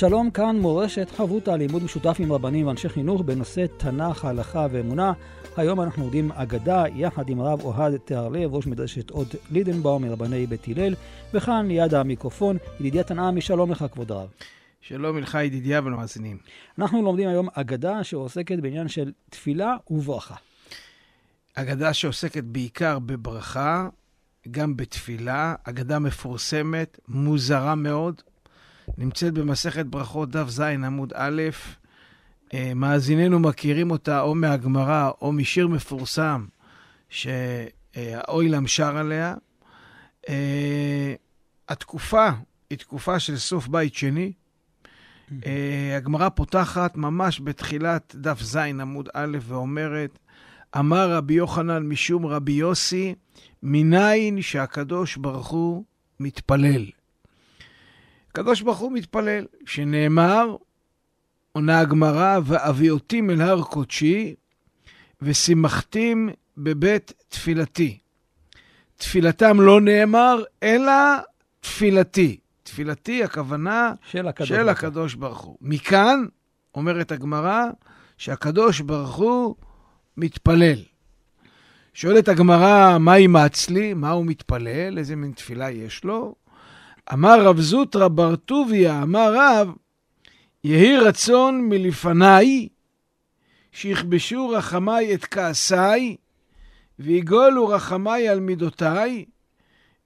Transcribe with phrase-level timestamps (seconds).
[0.00, 5.12] שלום, כאן מורשת חברותא לימוד משותף עם רבנים ואנשי חינוך בנושא תנ"ך, הלכה ואמונה.
[5.56, 10.68] היום אנחנו עובדים אגדה יחד עם הרב אוהד תיארלב, ראש מדרשת עוד לידנבאום מרבני בית
[10.68, 10.94] הלל,
[11.34, 14.28] וכאן ליד המיקרופון, ידידיה תנעמי, שלום לך כבוד הרב.
[14.80, 16.38] שלום לך ידידיה ולמאזינים.
[16.78, 20.34] אנחנו לומדים היום אגדה שעוסקת בעניין של תפילה וברכה.
[21.54, 23.88] אגדה שעוסקת בעיקר בברכה,
[24.50, 28.22] גם בתפילה, אגדה מפורסמת, מוזרה מאוד,
[28.98, 31.42] נמצאת במסכת ברכות דף ז עמוד א',
[32.54, 36.46] אה, מאזיננו מכירים אותה או מהגמרא או משיר מפורסם
[37.08, 39.34] שהאוילם שר עליה.
[40.28, 41.14] אה,
[41.68, 42.28] התקופה
[42.70, 44.32] היא תקופה של סוף בית שני.
[45.46, 50.18] אה, הגמרא פותחת ממש בתחילת דף ז עמוד א' ואומרת,
[50.78, 53.14] אמר רבי יוחנן משום רבי יוסי,
[53.62, 55.84] מניין שהקדוש ברוך הוא
[56.20, 56.90] מתפלל.
[58.30, 60.56] הקדוש ברוך הוא מתפלל, שנאמר,
[61.52, 64.34] עונה הגמרא, ואביאותים אל הר קודשי,
[65.22, 67.98] ושימחתים בבית תפילתי.
[68.96, 70.92] תפילתם לא נאמר, אלא
[71.60, 72.38] תפילתי.
[72.62, 75.56] תפילתי, הכוונה של הקדוש, של הקדוש ברוך הוא.
[75.60, 76.26] מכאן,
[76.74, 77.64] אומרת הגמרא,
[78.18, 79.54] שהקדוש ברוך הוא
[80.16, 80.82] מתפלל.
[81.94, 83.94] שואלת הגמרא, מה אימץ לי?
[83.94, 84.98] מה הוא מתפלל?
[84.98, 86.34] איזה מין תפילה יש לו?
[87.12, 89.68] אמר רב זוטרא בר טוביה, אמר רב,
[90.64, 92.68] יהי רצון מלפניי,
[93.72, 96.16] שיכבשו רחמיי את כעסיי,
[96.98, 99.24] ויגולו רחמיי על מידותיי,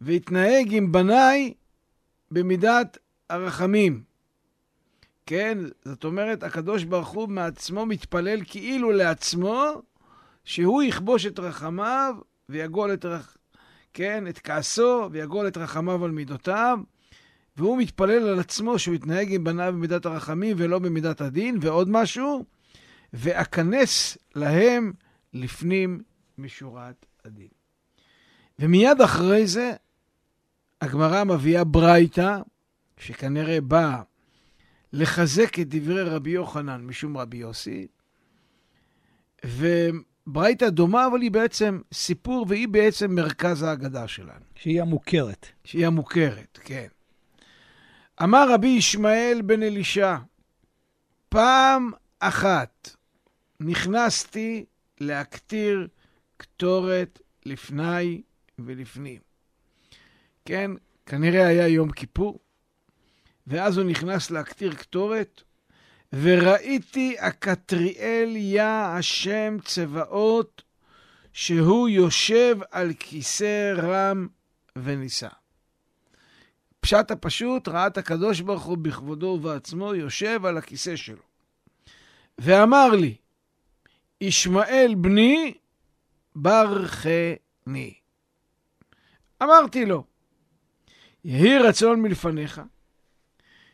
[0.01, 1.55] ויתנהג עם בניי
[2.31, 2.99] במידת
[3.31, 4.03] הרחמים.
[5.27, 9.83] כן, זאת אומרת, הקדוש ברוך הוא מעצמו מתפלל כאילו לעצמו,
[10.45, 12.15] שהוא יכבוש את רחמיו
[12.49, 13.37] ויגול את, רח...
[13.95, 16.79] כן, את כעסו ויגול את רחמיו על מידותיו.
[17.57, 22.45] והוא מתפלל על עצמו שהוא יתנהג עם בניו במידת הרחמים ולא במידת הדין, ועוד משהו,
[23.13, 24.93] ואכנס להם
[25.33, 26.03] לפנים
[26.39, 27.49] משורת הדין.
[28.59, 29.73] ומיד אחרי זה,
[30.81, 32.39] הגמרא מביאה ברייתא,
[32.97, 34.03] שכנראה באה
[34.93, 37.87] לחזק את דברי רבי יוחנן משום רבי יוסי,
[39.45, 44.45] וברייתא דומה, אבל היא בעצם סיפור, והיא בעצם מרכז ההגדה שלנו.
[44.55, 45.47] שהיא המוכרת.
[45.65, 46.87] שהיא המוכרת, כן.
[48.23, 50.17] אמר רבי ישמעאל בן אלישע,
[51.29, 52.91] פעם אחת
[53.61, 54.65] נכנסתי
[55.01, 55.89] להקטיר
[56.37, 58.23] קטורת לפני
[58.59, 59.21] ולפנים.
[60.45, 60.71] כן,
[61.07, 62.39] כנראה היה יום כיפור,
[63.47, 65.43] ואז הוא נכנס להקטיר קטורת,
[66.13, 70.63] וראיתי הקטריאל יא השם צבאות,
[71.33, 74.29] שהוא יושב על כיסא רם
[74.77, 75.29] ונישא.
[76.85, 81.23] פשט הפשוט, ראה את הקדוש ברוך הוא בכבודו ובעצמו יושב על הכיסא שלו.
[82.39, 83.15] ואמר לי,
[84.21, 85.55] ישמעאל בני
[86.37, 87.95] ברכני.
[89.43, 90.05] אמרתי לו,
[91.25, 92.61] יהי רצון מלפניך,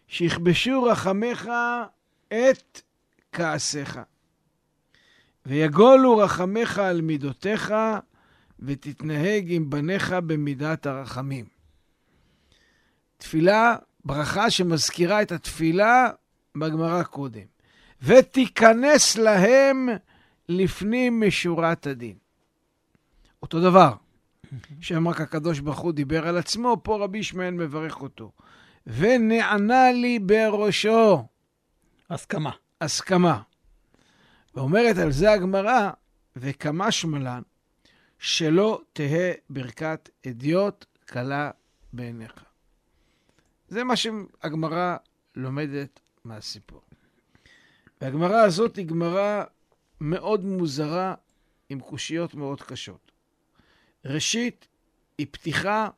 [0.09, 1.51] שיכבשו רחמך
[2.29, 2.81] את
[3.33, 4.01] כעסיך,
[5.47, 7.75] ויגולו רחמך על מידותיך,
[8.61, 11.60] ותתנהג עם בניך במידת הרחמים.
[13.21, 16.11] תפילה, ברכה שמזכירה את התפילה
[16.57, 17.43] בגמרא קודם.
[18.03, 19.89] ותיכנס להם
[20.49, 22.17] לפנים משורת הדין.
[23.43, 23.95] אותו דבר,
[24.81, 28.33] שם רק הקדוש ברוך הוא דיבר על עצמו, פה רבי ישמעאל מברך אותו.
[28.87, 31.27] ונענה לי בראשו.
[32.11, 32.51] הסכמה.
[32.81, 33.43] הסכמה.
[34.55, 35.91] ואומרת על זה הגמרא,
[36.37, 37.43] וכמה שמלן,
[38.19, 41.51] שלא תהא ברכת אדיוט קלה
[41.93, 42.50] בעיניך.
[43.71, 44.97] זה מה שהגמרא
[45.37, 46.83] לומדת מהסיפור.
[48.01, 49.45] והגמרא הזאת היא גמרא
[50.01, 51.15] מאוד מוזרה,
[51.69, 53.13] עם קושיות מאוד קשות.
[54.05, 54.67] ראשית,
[55.19, 55.89] היא פתיחה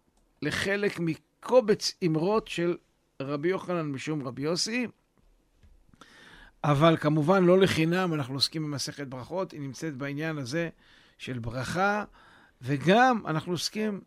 [0.42, 2.76] לחלק מקובץ אמרות של
[3.22, 4.86] רבי יוחנן משום רבי יוסי,
[6.64, 10.68] אבל כמובן לא לחינם, אנחנו עוסקים במסכת ברכות, היא נמצאת בעניין הזה
[11.18, 12.04] של ברכה,
[12.62, 14.00] וגם אנחנו עוסקים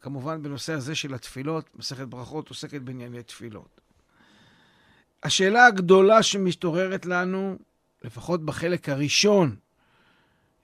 [0.00, 3.80] כמובן בנושא הזה של התפילות, מסכת ברכות עוסקת בענייני תפילות.
[5.22, 7.58] השאלה הגדולה שמתעוררת לנו,
[8.04, 9.56] לפחות בחלק הראשון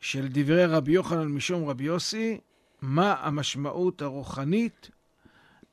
[0.00, 2.40] של דברי רבי יוחנן משום רבי יוסי,
[2.82, 4.90] מה המשמעות הרוחנית,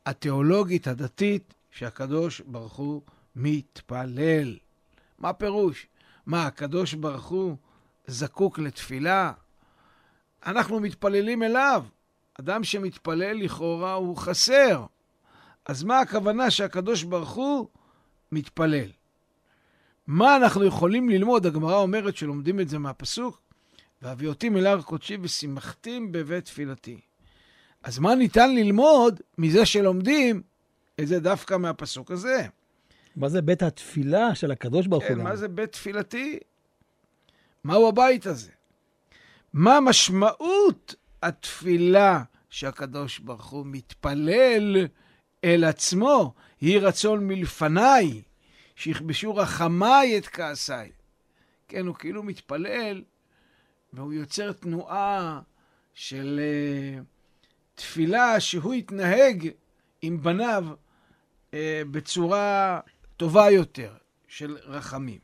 [0.06, 3.02] התיאולוגית, הדתית, שהקדוש ברוך הוא
[3.36, 4.58] מתפלל.
[5.20, 5.88] מה הפירוש?
[6.26, 7.58] מה, הקדוש ברוך הוא
[8.08, 9.32] זקוק לתפילה?
[10.46, 11.86] אנחנו מתפללים אליו.
[12.40, 14.86] אדם שמתפלל לכאורה הוא חסר.
[15.66, 17.68] אז מה הכוונה שהקדוש ברוך הוא
[18.32, 18.88] מתפלל?
[20.08, 21.46] מה אנחנו יכולים ללמוד?
[21.46, 23.42] הגמרא אומרת שלומדים את זה מהפסוק,
[24.02, 27.00] והביאותים אל הר קודשי ושימחתים בבית תפילתי.
[27.84, 30.42] אז מה ניתן ללמוד מזה שלומדים
[31.00, 32.48] את זה דווקא מהפסוק הזה?
[33.16, 35.16] מה זה בית התפילה של הקדוש ברוך הוא?
[35.16, 36.40] כן, מה זה בית תפילתי?
[37.64, 38.52] מהו הבית הזה?
[39.54, 44.88] מה משמעות התפילה שהקדוש ברוך הוא מתפלל
[45.44, 46.34] אל עצמו?
[46.62, 48.22] יהי רצון מלפניי,
[48.76, 50.92] שיכבשו רחמיי את כעסיי.
[51.68, 53.04] כן, הוא כאילו מתפלל,
[53.94, 55.42] והוא יוצר תנועה
[55.94, 56.40] של
[57.00, 57.04] uh,
[57.76, 59.50] תפילה שהוא יתנהג
[60.02, 60.66] עם בניו
[61.52, 61.54] uh,
[61.92, 62.80] בצורה
[63.18, 63.94] טובה יותר
[64.28, 65.20] של רחמים.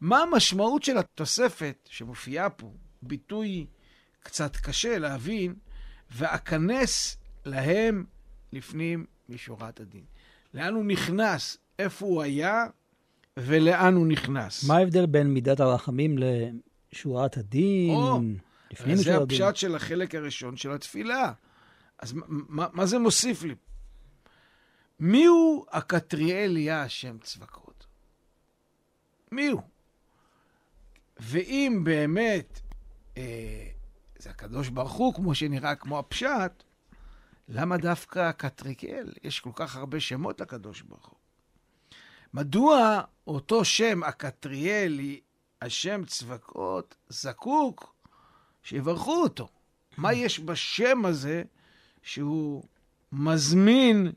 [0.00, 2.72] מה המשמעות של התוספת שמופיעה פה?
[3.02, 3.66] ביטוי
[4.24, 5.54] קצת קשה להבין,
[6.10, 8.04] ואכנס להם
[8.52, 10.04] לפנים משורת הדין.
[10.54, 12.66] לאן הוא נכנס, איפה הוא היה
[13.38, 14.64] ולאן הוא נכנס.
[14.64, 17.90] מה ההבדל בין מידת הרחמים לשורת הדין?
[17.90, 18.20] או,
[18.70, 19.42] לפנים זה משורת הדין?
[19.42, 21.32] הפשט של החלק הראשון של התפילה.
[21.98, 23.54] אז מה, מה, מה זה מוסיף לי?
[25.00, 27.86] מיהו הקטריאל יהיה השם צבקות?
[29.32, 29.60] מיהו?
[31.20, 32.60] ואם באמת
[33.16, 33.66] אה,
[34.24, 36.62] זה הקדוש ברוך הוא, כמו שנראה כמו הפשט,
[37.48, 39.12] למה דווקא הקטריאל?
[39.22, 41.18] יש כל כך הרבה שמות לקדוש ברוך הוא.
[42.34, 45.20] מדוע אותו שם, הקטריאלי,
[45.62, 47.94] השם צבקות, זקוק
[48.62, 49.48] שיברכו אותו?
[49.96, 51.42] מה יש בשם הזה
[52.02, 52.64] שהוא
[53.12, 54.12] מזמין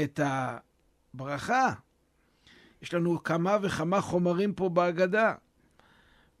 [0.00, 1.74] את הברכה?
[2.82, 5.34] יש לנו כמה וכמה חומרים פה בהגדה.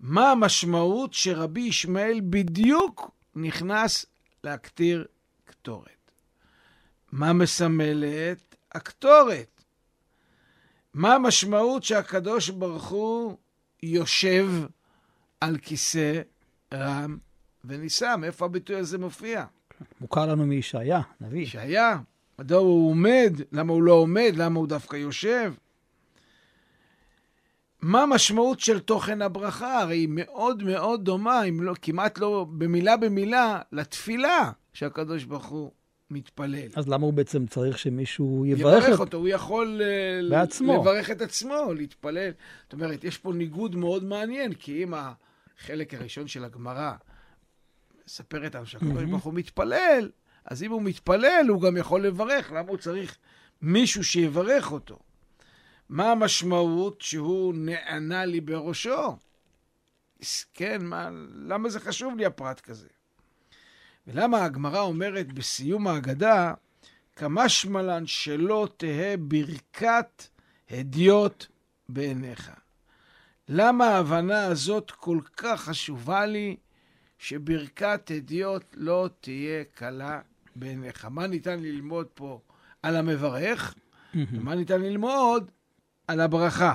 [0.00, 4.06] מה המשמעות שרבי ישמעאל בדיוק נכנס
[4.44, 5.06] להקטיר
[5.44, 6.10] קטורת?
[7.12, 9.64] מה מסמלת הקטורת?
[10.94, 13.36] מה המשמעות שהקדוש ברוך הוא
[13.82, 14.46] יושב
[15.40, 16.20] על כיסא
[16.74, 17.18] רם
[17.64, 18.14] ונישא?
[18.18, 19.44] מאיפה הביטוי הזה מופיע?
[20.00, 21.46] מוכר לנו מישעיה, נביא.
[21.46, 21.98] שהיה.
[22.38, 23.32] מדוע הוא עומד?
[23.52, 24.32] למה הוא לא עומד?
[24.36, 25.54] למה הוא דווקא יושב?
[27.84, 29.80] מה המשמעות של תוכן הברכה?
[29.80, 35.70] הרי היא מאוד מאוד דומה, אם לא, כמעט לא במילה במילה, לתפילה שהקדוש ברוך הוא
[36.10, 36.68] מתפלל.
[36.76, 39.02] אז למה הוא בעצם צריך שמישהו יברך יברך אותו?
[39.02, 40.80] אותו, הוא יכול אה, בעצמו.
[40.80, 42.30] לברך את עצמו, להתפלל.
[42.62, 46.92] זאת אומרת, יש פה ניגוד מאוד מעניין, כי אם החלק הראשון של הגמרא
[48.06, 49.10] מספרת לנו שהקדוש מהמם.
[49.10, 50.10] ברוך הוא מתפלל,
[50.44, 52.52] אז אם הוא מתפלל, הוא גם יכול לברך.
[52.52, 53.16] למה הוא צריך
[53.62, 54.98] מישהו שיברך אותו?
[55.88, 59.16] מה המשמעות שהוא נענה לי בראשו?
[60.54, 62.88] כן, מה, למה זה חשוב לי הפרט כזה?
[64.06, 66.54] ולמה הגמרא אומרת בסיום ההגדה,
[67.16, 70.28] כמשמע לן שלא תהא ברכת
[70.70, 71.46] הדיוט
[71.88, 72.50] בעיניך.
[73.48, 76.56] למה ההבנה הזאת כל כך חשובה לי,
[77.18, 80.20] שברכת הדיוט לא תהיה קלה
[80.56, 81.04] בעיניך?
[81.04, 82.40] מה ניתן ללמוד פה
[82.82, 83.74] על המברך?
[84.14, 85.50] ומה ניתן ללמוד
[86.08, 86.74] על הברכה?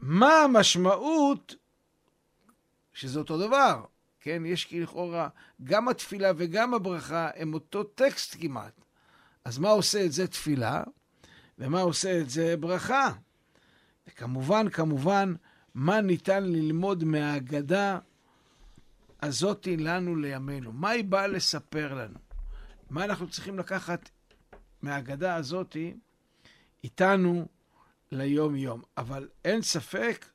[0.00, 1.54] מה המשמעות,
[2.92, 3.84] שזה אותו דבר,
[4.20, 4.42] כן?
[4.46, 5.28] יש לכאורה,
[5.64, 8.80] גם התפילה וגם הברכה הם אותו טקסט כמעט.
[9.44, 10.82] אז מה עושה את זה תפילה,
[11.58, 13.12] ומה עושה את זה ברכה?
[14.08, 15.34] וכמובן, כמובן,
[15.74, 17.98] מה ניתן ללמוד מהאגדה
[19.22, 20.72] הזאתי לנו לימינו?
[20.72, 22.18] מה היא באה לספר לנו?
[22.90, 24.10] מה אנחנו צריכים לקחת
[24.82, 25.96] מהאגדה הזאתי
[26.84, 27.46] איתנו
[28.12, 28.82] ליום-יום?
[28.96, 30.26] אבל אין ספק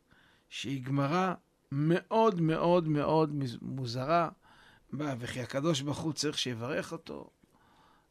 [0.50, 1.34] שהיא גמרא
[1.72, 4.30] מאוד מאוד מאוד מוזרה.
[4.94, 7.30] וכי הקדוש ברוך הוא צריך שיברך אותו?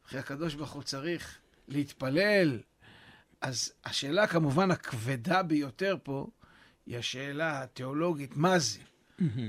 [0.07, 1.39] וכי הקדוש ברוך הוא צריך
[1.69, 2.61] להתפלל?
[3.41, 6.31] אז השאלה כמובן הכבדה ביותר פה
[6.87, 8.79] היא השאלה התיאולוגית, מה זה?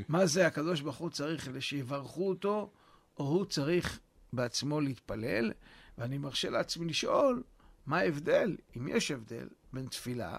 [0.08, 2.72] מה זה הקדוש ברוך הוא צריך שיברכו אותו,
[3.18, 4.00] או הוא צריך
[4.34, 5.52] בעצמו להתפלל?
[5.98, 7.44] ואני מרשה לעצמי לשאול,
[7.86, 10.38] מה ההבדל, אם יש הבדל, בין תפילה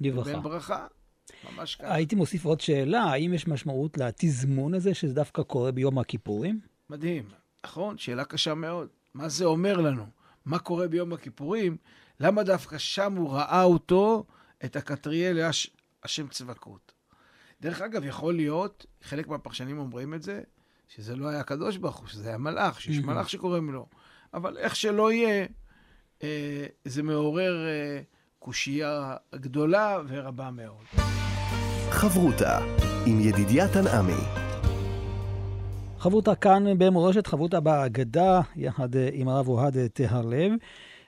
[0.00, 0.30] לברכה.
[0.30, 0.86] לבין ברכה?
[1.52, 1.94] ממש ככה.
[1.94, 6.60] הייתי מוסיף עוד שאלה, האם יש משמעות לתזמון הזה, שזה דווקא קורה ביום הכיפורים?
[6.90, 7.28] מדהים,
[7.66, 7.98] נכון?
[7.98, 8.88] שאלה קשה מאוד.
[9.14, 10.06] מה זה אומר לנו?
[10.44, 11.76] מה קורה ביום הכיפורים?
[12.20, 14.24] למה דווקא שם הוא ראה אותו,
[14.64, 15.70] את הקטריאל הש,
[16.02, 16.92] השם צבקות?
[17.60, 20.42] דרך אגב, יכול להיות, חלק מהפרשנים אומרים את זה,
[20.88, 23.86] שזה לא היה הקדוש ברוך הוא, שזה היה מלאך, שיש מלאך שקוראים לו.
[24.34, 25.46] אבל איך שלא יהיה,
[26.22, 28.02] אה, זה מעורר אה,
[28.42, 31.00] קושייה גדולה ורבה מאוד.
[31.90, 32.58] חברותה
[33.06, 34.22] עם ידידיה תנעמי.
[35.98, 40.52] חברותה כאן במורשת, חברותה באגדה, יחד אה, עם הרב אוהד אה, טהרלב.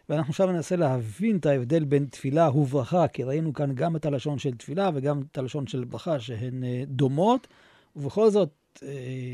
[0.08, 4.38] ואנחנו עכשיו ננסה להבין את ההבדל בין תפילה וברכה, כי ראינו כאן גם את הלשון
[4.38, 7.48] של תפילה וגם את הלשון של ברכה, שהן אה, דומות,
[7.96, 8.82] ובכל זאת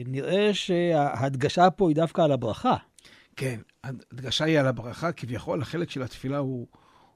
[0.07, 2.77] נראה שההדגשה פה היא דווקא על הברכה.
[3.37, 6.67] כן, ההדגשה היא על הברכה, כביכול החלק של התפילה הוא,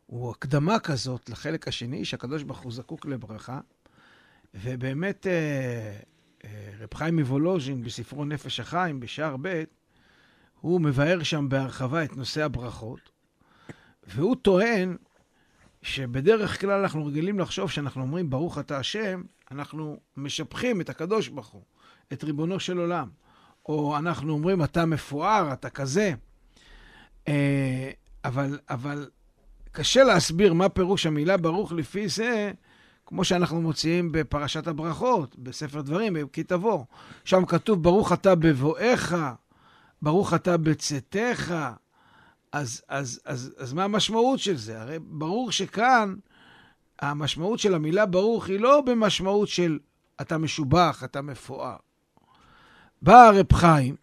[0.07, 3.61] הוא הקדמה כזאת לחלק השני, שהקדוש ברוך הוא זקוק לברכה.
[4.55, 5.97] ובאמת, אה,
[6.45, 9.65] אה, רב חיים מוולוז'ין בספרו נפש החיים, בשער ב',
[10.61, 13.01] הוא מבאר שם בהרחבה את נושא הברכות,
[14.07, 14.97] והוא טוען
[15.83, 21.49] שבדרך כלל אנחנו רגילים לחשוב שאנחנו אומרים ברוך אתה השם, אנחנו משבחים את הקדוש ברוך
[21.49, 21.63] הוא,
[22.13, 23.09] את ריבונו של עולם.
[23.67, 26.15] או אנחנו אומרים, אתה מפואר, אתה כזה.
[27.29, 27.91] אה,
[28.25, 29.11] אבל, אבל
[29.73, 32.53] קשה להסביר מה פירוש המילה ברוך לפי זה,
[33.07, 36.85] כמו שאנחנו מוציאים בפרשת הברכות, בספר דברים, כי תבוא.
[37.25, 39.15] שם כתוב, ברוך אתה בבואך,
[40.03, 41.55] ברוך אתה בצאתך.
[42.53, 44.81] אז, אז, אז, אז מה המשמעות של זה?
[44.81, 46.15] הרי ברור שכאן
[47.01, 49.79] המשמעות של המילה ברוך היא לא במשמעות של
[50.21, 51.77] אתה משובח, אתה מפואר.
[53.03, 53.97] בא רב חיים,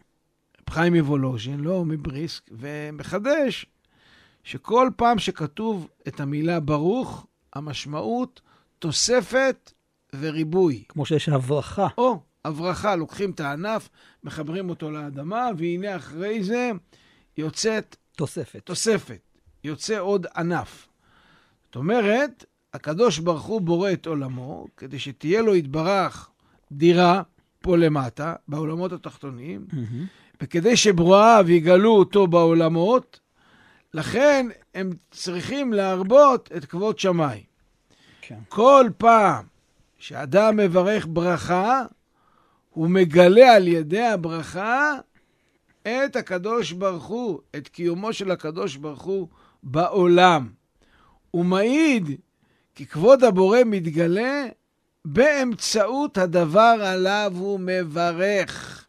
[0.60, 3.66] רב חיים מוולוז'ין, לא מבריסק, ומחדש
[4.44, 8.40] שכל פעם שכתוב את המילה ברוך, המשמעות
[8.78, 9.72] תוספת
[10.20, 10.84] וריבוי.
[10.88, 11.88] כמו שיש הברכה.
[11.98, 13.88] או, הברכה, לוקחים את הענף,
[14.24, 16.70] מחברים אותו לאדמה, והנה אחרי זה
[17.36, 17.96] יוצאת...
[18.16, 18.60] תוספת.
[18.64, 19.20] תוספת.
[19.64, 20.88] יוצא עוד ענף.
[21.64, 22.44] זאת אומרת,
[22.74, 26.30] הקדוש ברוך הוא בורא את עולמו, כדי שתהיה לו יתברך
[26.72, 27.22] דירה
[27.62, 30.42] פה למטה, בעולמות התחתונים, mm-hmm.
[30.42, 33.20] וכדי שברואיו יגלו אותו בעולמות,
[33.94, 37.42] לכן הם צריכים להרבות את כבוד שמיים.
[38.20, 38.38] כן.
[38.48, 39.44] כל פעם
[39.98, 41.82] שאדם מברך ברכה,
[42.70, 44.98] הוא מגלה על ידי הברכה
[45.82, 49.28] את הקדוש ברוך הוא, את קיומו של הקדוש ברוך הוא
[49.62, 50.48] בעולם.
[51.30, 52.10] הוא מעיד
[52.74, 54.46] כי כבוד הבורא מתגלה
[55.04, 58.86] באמצעות הדבר עליו הוא מברך.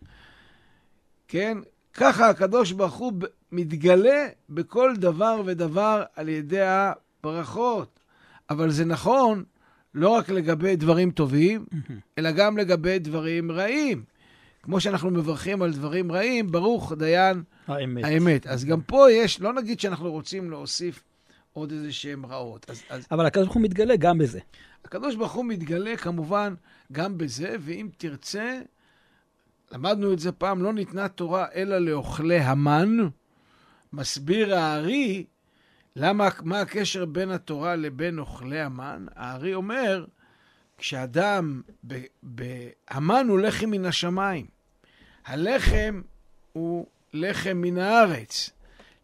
[1.28, 1.58] כן?
[1.94, 3.14] ככה הקדוש ברוך הוא
[3.52, 8.00] מתגלה בכל דבר ודבר על ידי הברכות.
[8.50, 9.44] אבל זה נכון
[9.94, 11.66] לא רק לגבי דברים טובים,
[12.18, 14.04] אלא גם לגבי דברים רעים.
[14.64, 18.04] כמו שאנחנו מברכים על דברים רעים, ברוך דיין האמת.
[18.04, 18.48] האמת.
[18.48, 21.04] אז גם פה יש, לא נגיד שאנחנו רוצים להוסיף
[21.54, 22.70] עוד איזה שהן רעות.
[22.70, 23.08] אז, אז...
[23.12, 24.40] אבל הקדוש ברוך הוא מתגלה גם בזה.
[24.86, 26.54] הקדוש ברוך הוא מתגלה כמובן
[26.92, 28.60] גם בזה, ואם תרצה,
[29.72, 32.98] למדנו את זה פעם, לא ניתנה תורה אלא לאוכלי המן.
[33.94, 35.26] מסביר הארי,
[35.96, 39.06] למה, מה הקשר בין התורה לבין אוכלי המן?
[39.16, 40.06] הארי אומר,
[40.78, 41.62] כשאדם,
[42.90, 44.46] המן הוא לחם מן השמיים.
[45.26, 46.02] הלחם
[46.54, 48.50] הוא לחם מן הארץ.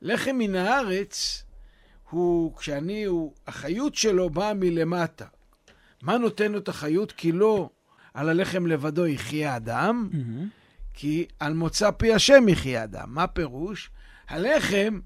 [0.01, 1.43] לחם מן הארץ
[2.09, 5.25] הוא, כשאני, הוא, החיות שלו באה מלמטה.
[6.01, 7.11] מה נותן לו את החיות?
[7.11, 7.69] כי לא
[8.13, 10.45] על הלחם לבדו יחיה אדם, mm-hmm.
[10.93, 13.13] כי על מוצא פי השם יחיה אדם.
[13.13, 13.89] מה פירוש?
[14.27, 14.99] הלחם,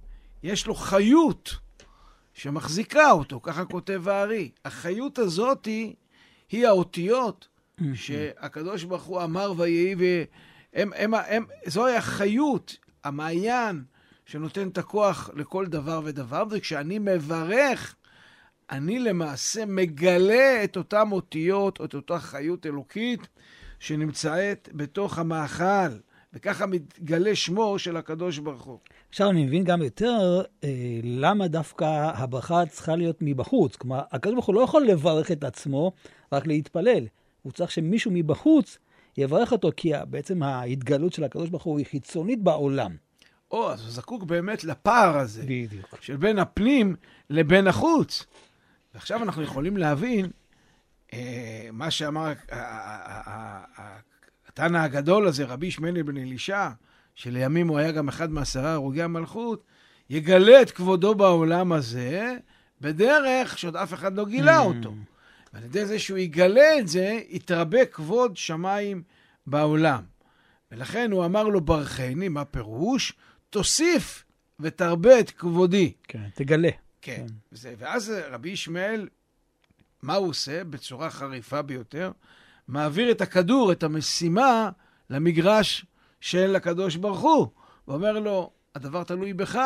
[0.44, 1.56] יש לו חיות
[2.34, 4.52] שמחזיקה אותו, ככה כותב הארי.
[4.66, 5.96] החיות הזאת היא,
[6.50, 7.48] היא האותיות.
[7.94, 13.84] שהקדוש ברוך הוא אמר ויהי, והם, הם, הם, זוהי החיות, המעיין
[14.26, 17.96] שנותן את הכוח לכל דבר ודבר, וכשאני מברך,
[18.70, 23.28] אני למעשה מגלה את אותן אותיות, את אותה חיות אלוקית
[23.80, 25.98] שנמצאת בתוך המאכל,
[26.34, 28.80] וככה מתגלה שמו של הקדוש ברוך הוא.
[29.12, 30.70] עכשיו אני מבין גם יותר אה,
[31.04, 33.76] למה דווקא הברכה צריכה להיות מבחוץ.
[33.76, 35.92] כלומר, הקדוש ברוך הוא לא יכול לברך את עצמו,
[36.32, 37.08] רק להתפלל.
[37.42, 38.78] הוא צריך שמישהו מבחוץ
[39.18, 42.96] יברך אותו, כי בעצם ההתגלות של הקדוש ברוך הוא היא חיצונית בעולם.
[43.52, 45.44] או, אז הוא זקוק באמת לפער הזה.
[45.44, 45.98] בדיוק.
[46.02, 46.96] של בין הפנים
[47.30, 48.26] לבין החוץ.
[48.94, 50.32] ועכשיו אנחנו יכולים להבין
[51.14, 52.34] אה, מה שאמר
[54.48, 56.70] התנא הגדול הזה, רבי ישמעאל בן אלישע,
[57.22, 59.64] שלימים הוא היה גם אחד מעשרה הרוגי המלכות,
[60.10, 62.36] יגלה את כבודו בעולם הזה
[62.82, 64.64] בדרך שעוד אף אחד לא גילה mm.
[64.64, 64.94] אותו.
[65.54, 69.04] ועל ידי זה שהוא יגלה את זה, יתרבה כבוד שמיים
[69.48, 70.04] בעולם.
[70.72, 73.14] ולכן הוא אמר לו, ברכני, מה פירוש?
[73.50, 74.24] תוסיף
[74.60, 75.94] ותרבה את כבודי.
[76.04, 76.70] כן, תגלה.
[77.02, 77.16] כן.
[77.16, 77.26] כן.
[77.52, 79.08] זה, ואז רבי ישמעאל,
[80.02, 80.64] מה הוא עושה?
[80.64, 82.12] בצורה חריפה ביותר,
[82.68, 84.70] מעביר את הכדור, את המשימה,
[85.10, 85.86] למגרש
[86.22, 87.48] של הקדוש ברוך הוא.
[87.88, 89.60] ואומר לו, הדבר תלוי בך.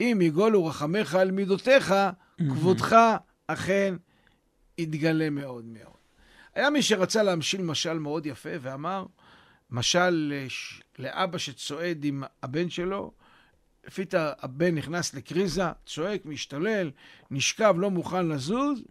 [0.00, 1.94] אם יגולו רחמך על מידותיך,
[2.38, 2.96] כבודך
[3.46, 3.94] אכן
[4.78, 5.94] יתגלה מאוד מאוד.
[6.54, 9.06] היה מי שרצה להמשיל משל מאוד יפה ואמר,
[9.70, 10.32] משל
[10.98, 13.12] לאבא שצועד עם הבן שלו,
[13.86, 16.90] לפית הבן נכנס לקריזה, צועק, משתולל,
[17.30, 18.82] נשכב, לא מוכן לזוז,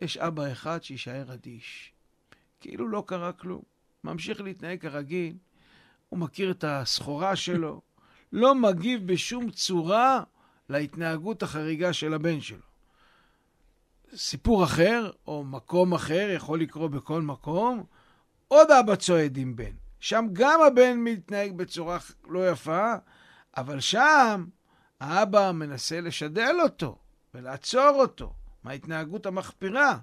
[0.00, 1.92] יש אבא אחד שיישאר אדיש.
[2.60, 3.62] כאילו לא קרה כלום.
[4.04, 5.34] ממשיך להתנהג כרגיל,
[6.14, 7.80] הוא מכיר את הסחורה שלו,
[8.32, 10.22] לא מגיב בשום צורה
[10.68, 12.66] להתנהגות החריגה של הבן שלו.
[14.14, 17.84] סיפור אחר, או מקום אחר, יכול לקרות בכל מקום,
[18.48, 19.72] עוד אבא צועד עם בן.
[20.00, 22.94] שם גם הבן מתנהג בצורה לא יפה,
[23.56, 24.44] אבל שם
[25.00, 26.98] האבא מנסה לשדל אותו
[27.34, 28.32] ולעצור אותו
[28.64, 29.98] מההתנהגות המחפירה.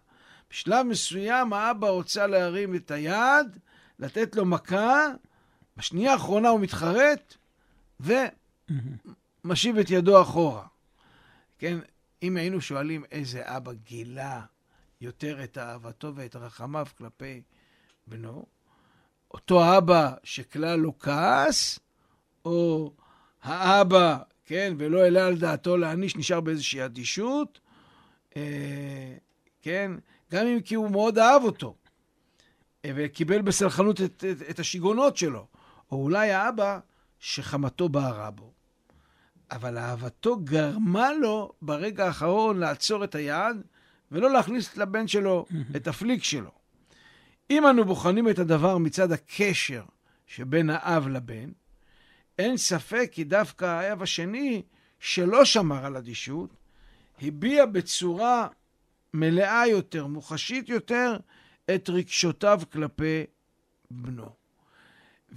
[0.50, 3.60] בשלב מסוים האבא רוצה להרים את היד,
[4.00, 5.08] לתת לו מכה,
[5.82, 7.36] בשנייה האחרונה הוא מתחרט
[8.00, 10.66] ומשיב את ידו אחורה.
[11.60, 11.78] כן,
[12.24, 14.42] אם היינו שואלים איזה אבא גילה
[15.02, 17.42] יותר את אהבתו ואת רחמיו כלפי
[18.08, 18.46] בנו,
[19.32, 21.80] אותו אבא שכלל לא כעס,
[22.46, 22.94] או
[23.44, 27.60] האבא, כן, ולא העלה על דעתו להעניש, נשאר באיזושהי אדישות,
[28.36, 29.16] אה,
[29.62, 29.92] כן,
[30.32, 31.76] גם אם כי הוא מאוד אהב אותו,
[32.86, 35.48] אה, וקיבל בסלחנות את, את, את השיגעונות שלו,
[35.92, 36.80] או אולי האבא
[37.20, 38.52] שחמתו בערה בו.
[39.52, 43.58] אבל אהבתו גרמה לו ברגע האחרון לעצור את היד
[44.12, 45.46] ולא להכניס לבן שלו
[45.76, 46.52] את הפליק שלו.
[47.50, 49.84] אם אנו בוחנים את הדבר מצד הקשר
[50.26, 51.52] שבין האב לבן,
[52.40, 54.62] אין ספק כי דווקא האב השני,
[55.00, 56.50] שלא שמר על אדישות,
[57.22, 58.48] הביע בצורה
[59.14, 61.18] מלאה יותר, מוחשית יותר,
[61.76, 63.24] את רגשותיו כלפי
[63.92, 64.41] בנו.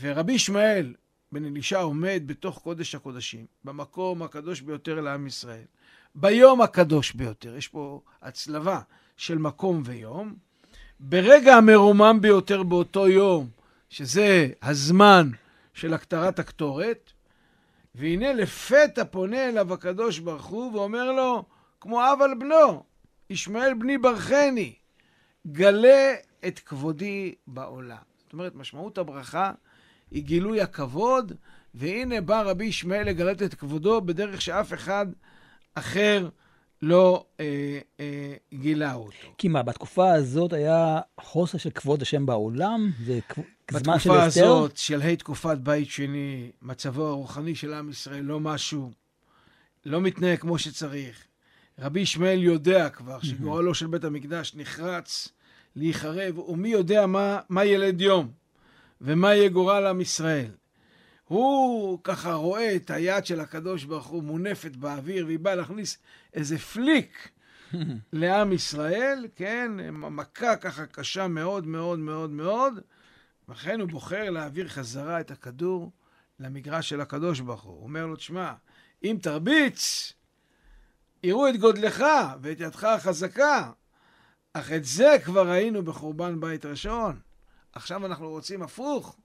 [0.01, 0.95] ורבי ישמעאל
[1.33, 5.65] בן אלישע עומד בתוך קודש הקודשים, במקום הקדוש ביותר לעם ישראל,
[6.15, 8.81] ביום הקדוש ביותר, יש פה הצלבה
[9.17, 10.35] של מקום ויום,
[11.01, 13.49] ברגע המרומם ביותר באותו יום,
[13.91, 15.31] שזה הזמן
[15.75, 17.11] של הכתרת הקטורת,
[17.95, 21.45] והנה לפתע פונה אליו הקדוש ברוך הוא ואומר לו,
[21.81, 22.83] כמו אב על בנו,
[23.31, 24.75] ישמעאל בני ברכני,
[25.47, 26.15] גלה
[26.47, 28.03] את כבודי בעולם.
[28.19, 29.53] זאת אומרת, משמעות הברכה
[30.15, 31.33] היא גילוי הכבוד,
[31.75, 35.07] והנה בא רבי ישמעאל לגלות את כבודו בדרך שאף אחד
[35.75, 36.29] אחר
[36.83, 39.35] לא אה, אה, גילה אותו.
[39.39, 42.91] כי מה, בתקופה הזאת היה חוסר של כבוד השם בעולם?
[43.07, 44.45] זה כב- זמן של בתקופה אסתר?
[44.45, 48.91] הזאת, שלהי תקופת בית שני, מצבו הרוחני של עם ישראל לא משהו,
[49.87, 51.25] לא מתנהג כמו שצריך.
[51.79, 55.29] רבי ישמעאל יודע כבר שגורלו של בית המקדש נחרץ
[55.77, 58.44] להיחרב, ומי יודע מה, מה ילד יום
[59.05, 60.51] ומה יהיה גורל עם ישראל.
[61.25, 65.99] הוא ככה רואה את היד של הקדוש ברוך הוא מונפת באוויר, והיא באה להכניס
[66.35, 67.29] איזה פליק
[68.13, 69.73] לעם ישראל, כן?
[69.93, 72.75] מכה ככה קשה מאוד מאוד מאוד מאוד,
[73.49, 75.93] לכן הוא בוחר להעביר חזרה את הכדור
[76.41, 77.73] למגרש של הקדוש ברוך הוא.
[77.73, 78.53] הוא אומר לו, תשמע,
[79.05, 80.13] אם תרביץ,
[81.23, 82.05] יראו את גודלך
[82.43, 83.71] ואת ידך החזקה,
[84.53, 87.21] אך את זה כבר ראינו בחורבן בית ראשון.
[87.75, 89.17] עכשיו אנחנו רוצים הפוך.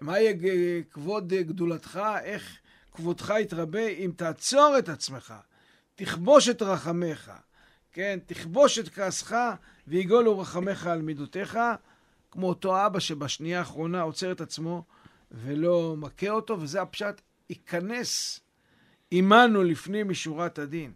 [0.00, 0.34] מה יהיה
[0.90, 2.58] כבוד גדולתך, איך
[2.92, 5.34] כבודך יתרבה אם תעצור את עצמך,
[5.94, 7.32] תכבוש את רחמיך,
[7.92, 9.36] כן, תכבוש את כעסך
[9.86, 11.58] ויגולו רחמיך על מידותיך,
[12.30, 14.84] כמו אותו אבא שבשנייה האחרונה עוצר את עצמו
[15.30, 18.40] ולא מכה אותו, וזה הפשט, ייכנס
[19.10, 20.92] עמנו לפנים משורת הדין.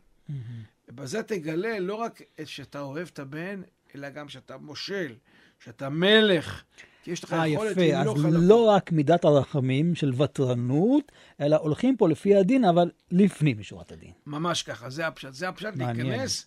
[0.88, 3.62] ובזה תגלה לא רק את שאתה אוהב את הבן,
[3.94, 5.14] אלא גם שאתה מושל,
[5.64, 6.62] שאתה מלך,
[7.02, 7.96] כי יש לך אה, יכולת יפה.
[7.96, 8.42] אז למלוך.
[8.42, 14.12] לא רק מידת הרחמים של ותרנות, אלא הולכים פה לפי הדין, אבל לפנים משורת הדין.
[14.26, 15.32] ממש ככה, זה הפשט.
[15.32, 15.76] זה הפשט.
[15.76, 16.46] להיכנס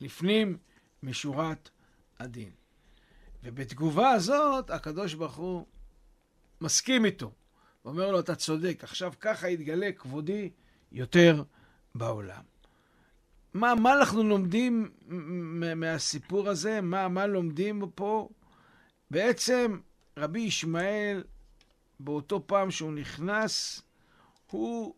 [0.00, 0.56] לפנים
[1.02, 1.70] משורת
[2.20, 2.50] הדין.
[3.44, 5.66] ובתגובה הזאת, הקדוש ברוך הוא
[6.60, 7.32] מסכים איתו.
[7.84, 10.50] ואומר לו, אתה צודק, עכשיו ככה יתגלה כבודי
[10.92, 11.42] יותר
[11.94, 12.42] בעולם.
[13.54, 14.90] מה, מה אנחנו לומדים
[15.76, 16.80] מהסיפור הזה?
[16.80, 18.28] מה, מה לומדים פה?
[19.12, 19.78] בעצם
[20.16, 21.22] רבי ישמעאל,
[22.00, 23.82] באותו פעם שהוא נכנס,
[24.50, 24.94] הוא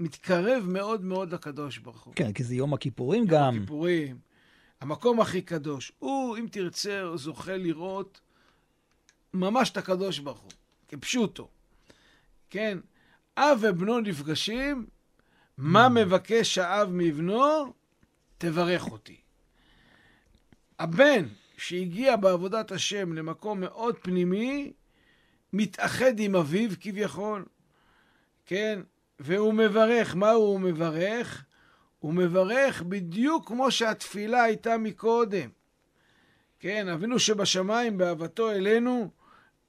[0.00, 2.14] מתקרב מאוד מאוד לקדוש ברוך הוא.
[2.14, 3.56] כן, כי זה יום הכיפורים גם.
[3.56, 4.18] הכיפורים,
[4.80, 5.92] המקום הכי קדוש.
[5.98, 8.20] הוא, אם תרצה, זוכה לראות
[9.34, 10.50] ממש את הקדוש ברוך הוא,
[10.88, 11.48] כפשוטו.
[12.50, 12.78] כן,
[13.36, 14.86] אב ובנו נפגשים,
[15.58, 17.72] מה מבקש האב מבנו?
[18.38, 19.16] תברך אותי.
[20.78, 21.26] הבן
[21.62, 24.72] שהגיע בעבודת השם למקום מאוד פנימי,
[25.52, 27.44] מתאחד עם אביו כביכול,
[28.46, 28.80] כן?
[29.20, 30.16] והוא מברך.
[30.16, 31.44] מה הוא מברך?
[31.98, 35.48] הוא מברך בדיוק כמו שהתפילה הייתה מקודם.
[36.60, 39.10] כן, אבינו שבשמיים באהבתו אלינו,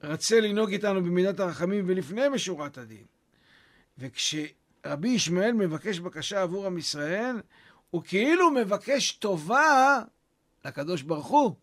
[0.03, 3.05] רצה לנהוג איתנו במידת הרחמים ולפני משורת הדין.
[3.97, 7.35] וכשרבי ישמעאל מבקש בקשה עבור עם ישראל,
[7.89, 10.01] הוא כאילו מבקש טובה
[10.65, 11.55] לקדוש ברוך הוא,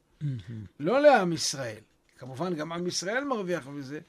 [0.80, 1.80] לא לעם ישראל.
[2.18, 4.00] כמובן, גם עם ישראל מרוויח מזה,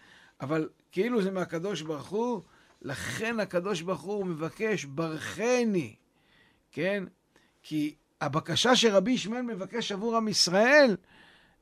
[0.41, 2.41] אבל כאילו זה מהקדוש ברוך הוא,
[2.81, 5.95] לכן הקדוש ברוך הוא מבקש, ברכני,
[6.71, 7.03] כן?
[7.63, 10.97] כי הבקשה שרבי ישמעאל מבקש עבור עם ישראל,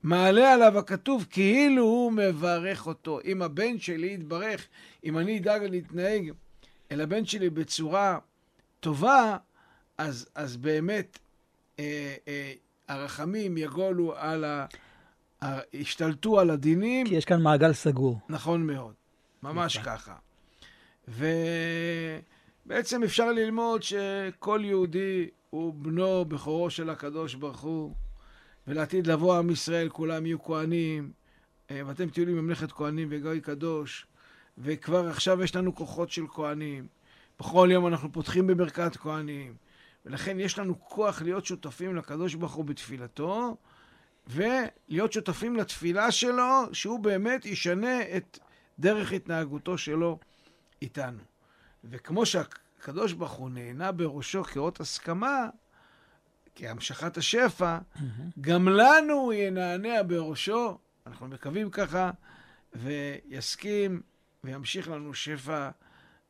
[0.04, 3.20] מעלה עליו הכתוב כאילו הוא מברך אותו.
[3.26, 4.68] אם הבן שלי יתברך,
[5.04, 6.32] אם אני אדאג להתנהג
[6.92, 8.20] אל הבן שלי בצורה
[8.80, 9.38] טובה,
[9.98, 11.20] אז, אז באמת
[11.80, 12.54] אה, אה,
[12.90, 14.66] הרחמים יגולו על ה...
[15.74, 17.08] השתלטו על הדינים.
[17.08, 18.20] כי יש כאן מעגל סגור.
[18.30, 18.94] נכון מאוד,
[19.44, 19.86] ממש יפה.
[19.86, 20.16] ככה.
[22.68, 27.94] ובעצם אפשר ללמוד שכל יהודי הוא בנו בכורו של הקדוש ברוך הוא,
[28.68, 31.12] ולעתיד לבוא עם ישראל כולם יהיו כהנים,
[31.72, 34.06] אה, ואתם תהיו לי ממלכת כהנים וגוי קדוש,
[34.58, 36.88] וכבר עכשיו יש לנו כוחות של כהנים.
[37.40, 39.54] בכל יום אנחנו פותחים בברכת כהנים,
[40.06, 43.58] ולכן יש לנו כוח להיות שותפים לקדוש ברוך הוא בתפילתו,
[44.28, 48.40] ולהיות שותפים לתפילה שלו, שהוא באמת ישנה את
[48.80, 50.20] דרך התנהגותו שלו
[50.82, 51.20] איתנו.
[51.84, 55.50] וכמו שהקדוש ברוך הוא נהנה בראשו כאות הסכמה,
[56.56, 58.02] כהמשכת השפע, mm-hmm.
[58.42, 62.12] גם לנו הוא ינענע בראשו, אנחנו מקווים ככה,
[62.74, 64.02] ויסכים
[64.44, 65.70] וימשיך לנו שפע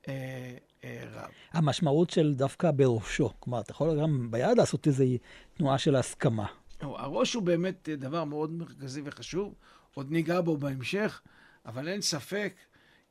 [0.07, 1.29] אה, רב.
[1.51, 5.03] המשמעות של דווקא בראשו, כלומר, אתה יכול גם ביד לעשות איזו
[5.57, 6.45] תנועה של הסכמה.
[6.81, 9.53] הראש הוא באמת דבר מאוד מרכזי וחשוב,
[9.93, 11.21] עוד ניגע בו בהמשך,
[11.65, 12.53] אבל אין ספק,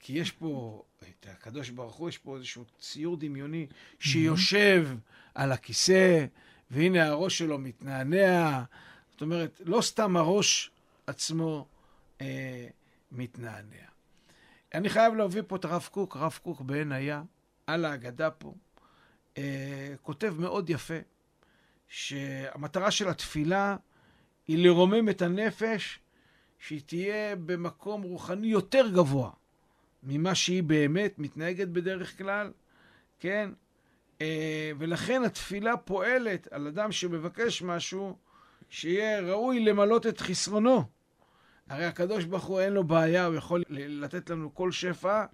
[0.01, 3.67] כי יש פה, את הקדוש ברוך הוא, יש פה איזשהו ציור דמיוני
[3.99, 4.89] שיושב
[5.35, 6.27] על הכיסא,
[6.71, 8.63] והנה הראש שלו מתנענע.
[9.11, 10.71] זאת אומרת, לא סתם הראש
[11.07, 11.67] עצמו
[12.21, 12.67] אה,
[13.13, 13.89] מתנענע.
[14.75, 17.23] אני חייב להביא פה את הרב קוק, הרב קוק בעין היה,
[17.69, 18.55] על ההגדה פה,
[19.39, 20.99] אה, כותב מאוד יפה.
[21.89, 23.77] שהמטרה של התפילה
[24.47, 26.01] היא לרומם את הנפש,
[26.59, 29.31] שהיא תהיה במקום רוחני יותר גבוה
[30.03, 32.53] ממה שהיא באמת מתנהגת בדרך כלל,
[33.21, 33.51] כן?
[34.21, 38.17] אה, ולכן התפילה פועלת על אדם שמבקש משהו,
[38.71, 40.85] שיהיה ראוי למלות את חסרונו.
[41.69, 45.25] הרי הקדוש ברוך הוא אין לו בעיה, הוא יכול לתת לנו כל שפע,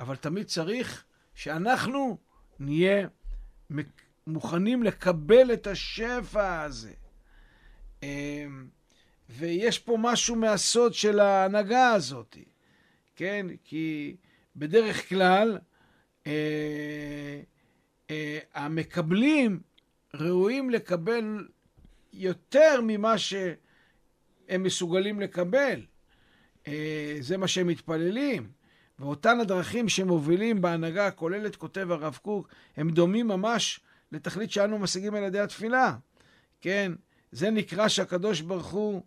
[0.00, 2.18] אבל תמיד צריך שאנחנו
[2.58, 3.08] נהיה
[4.26, 6.92] מוכנים לקבל את השפע הזה.
[8.02, 8.68] אמ,
[9.28, 12.36] ויש פה משהו מהסוד של ההנהגה הזאת,
[13.16, 13.46] כן?
[13.64, 14.16] כי
[14.56, 15.58] בדרך כלל
[16.26, 17.40] אה,
[18.10, 19.60] אה, המקבלים
[20.14, 21.48] ראויים לקבל
[22.12, 25.86] יותר ממה שהם מסוגלים לקבל.
[26.68, 28.59] אה, זה מה שהם מתפללים.
[29.00, 33.80] ואותן הדרכים שמובילים בהנהגה הכוללת, כותב הרב קוק, הם דומים ממש
[34.12, 35.96] לתכלית שאנו משיגים על ידי התפילה.
[36.60, 36.92] כן,
[37.32, 39.02] זה נקרא שהקדוש ברוך הוא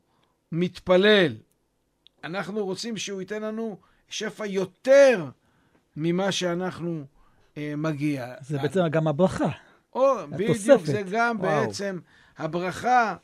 [0.52, 1.36] מתפלל.
[2.24, 3.80] אנחנו רוצים שהוא ייתן לנו
[4.10, 5.26] שפע יותר
[5.96, 7.06] ממה שאנחנו
[7.58, 8.34] אה, מגיע.
[8.42, 9.50] זה בעצם גם הברכה.
[9.94, 11.66] או, בדיוק, זה גם וואו.
[11.68, 12.00] בעצם
[12.38, 13.16] הברכה,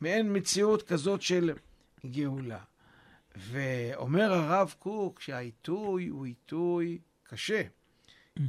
[0.00, 1.52] מעין מציאות כזאת של
[2.06, 2.58] גאולה.
[3.36, 7.62] ואומר הרב קוק שהעיתוי הוא עיתוי קשה.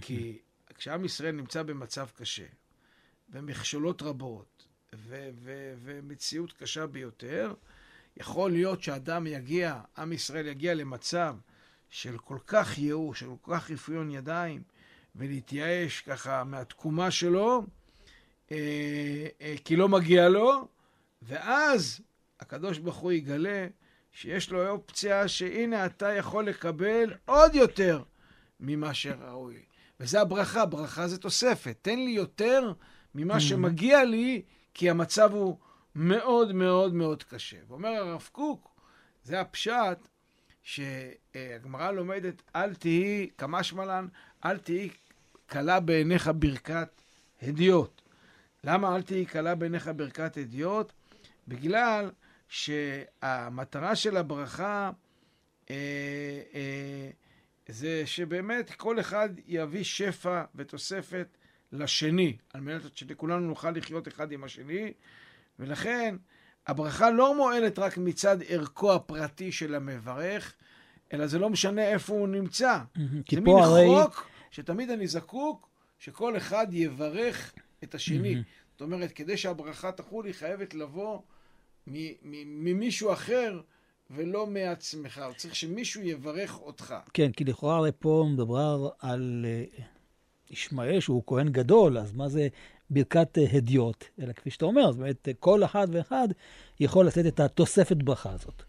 [0.01, 0.39] כי
[0.75, 2.45] כשעם ישראל נמצא במצב קשה,
[3.29, 7.53] ומכשולות רבות, ו- ו- ומציאות קשה ביותר.
[8.17, 11.35] יכול להיות שאדם יגיע, עם ישראל יגיע למצב
[11.89, 14.63] של כל כך ייאוש, של כל כך רפיון ידיים,
[15.15, 17.65] ולהתייאש ככה מהתקומה שלו,
[18.51, 20.67] אה, אה, כי לא מגיע לו,
[21.21, 21.99] ואז
[22.39, 23.67] הקדוש ברוך הוא יגלה
[24.13, 28.04] שיש לו אופציה שהנה אתה יכול לקבל עוד יותר
[28.60, 29.63] ממה שראוי.
[29.99, 31.78] וזה הברכה, ברכה זה תוספת.
[31.82, 32.73] תן לי יותר
[33.15, 34.41] ממה שמגיע לי,
[34.73, 35.58] כי המצב הוא
[35.95, 37.58] מאוד מאוד מאוד קשה.
[37.67, 38.82] ואומר הרב קוק,
[39.23, 40.08] זה הפשט,
[40.63, 44.08] שהגמרא לומדת, אל תהי, כמשמע לן,
[44.45, 44.89] אל תהי
[45.45, 47.02] קלה בעיניך ברכת
[47.41, 48.02] הדיוט.
[48.63, 50.93] למה אל תהי קלה בעיניך ברכת הדיוט?
[51.47, 52.10] בגלל
[52.53, 54.91] שהמטרה של הברכה
[55.69, 55.75] אה,
[56.53, 57.09] אה,
[57.67, 61.27] זה שבאמת כל אחד יביא שפע ותוספת
[61.71, 64.93] לשני, על מנת שכולנו נוכל לחיות אחד עם השני,
[65.59, 66.15] ולכן
[66.67, 70.55] הברכה לא מועלת רק מצד ערכו הפרטי של המברך,
[71.13, 72.79] אלא זה לא משנה איפה הוא נמצא.
[73.25, 73.87] כי זה מין הרי...
[73.87, 78.43] חוק שתמיד אני זקוק שכל אחד יברך את השני.
[78.71, 81.19] זאת אומרת, כדי שהברכה תחול, היא חייבת לבוא
[81.87, 83.61] ממישהו אחר
[84.09, 85.21] ולא מעצמך.
[85.37, 86.95] צריך שמישהו יברך אותך.
[87.13, 89.63] כן, כי לכאורה הרי פה מדובר על אה,
[90.49, 92.47] ישמעאל שהוא כהן גדול, אז מה זה
[92.89, 94.05] ברכת אה, הדיוט?
[94.21, 96.27] אלא כפי שאתה אומר, זאת אומרת, אה, כל אחד ואחד
[96.79, 98.63] יכול לתת את התוספת ברכה הזאת.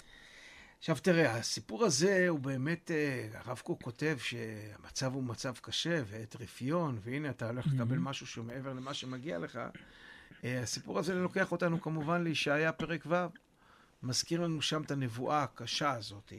[0.78, 2.90] עכשיו תראה, הסיפור הזה הוא באמת,
[3.34, 8.44] הרב קוק כותב שהמצב הוא מצב קשה ועת רפיון, והנה אתה הולך לקבל משהו שהוא
[8.44, 9.60] מעבר למה שמגיע לך.
[10.44, 13.14] אה, הסיפור הזה לוקח אותנו כמובן לישעיה פרק ו',
[14.02, 16.32] מזכיר לנו שם את הנבואה הקשה הזאת,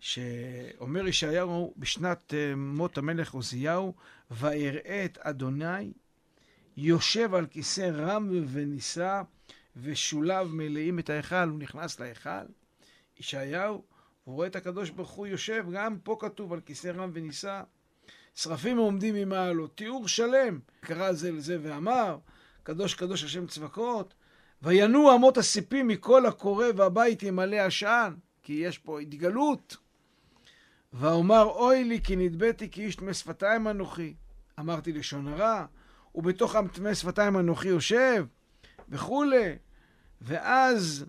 [0.00, 3.94] שאומר ישעיהו בשנת אה, מות המלך עוזיהו,
[4.30, 5.92] ויראה את אדוני
[6.76, 9.22] יושב על כיסא רם ונישא,
[9.76, 12.46] ושוליו מלאים את ההיכל, הוא נכנס להיכל.
[13.20, 13.84] ישעיהו,
[14.24, 17.62] הוא רואה את הקדוש ברוך הוא יושב, גם פה כתוב על כיסא רם ונישא.
[18.34, 20.58] שרפים עומדים ממעלו, תיאור שלם.
[20.80, 22.18] קרא זה לזה ואמר,
[22.62, 24.14] קדוש קדוש השם צבקות,
[24.62, 29.76] וינועו אמות הסיפים מכל הקורא והבית ימלא עשן, כי יש פה התגלות.
[30.92, 34.14] ואומר אוי לי כי נדבתי כי איש טמא שפתיים אנוכי.
[34.60, 35.64] אמרתי לשון הרע,
[36.14, 38.26] ובתוך טמא שפתיים אנוכי יושב,
[38.88, 39.56] וכולי.
[40.20, 41.06] ואז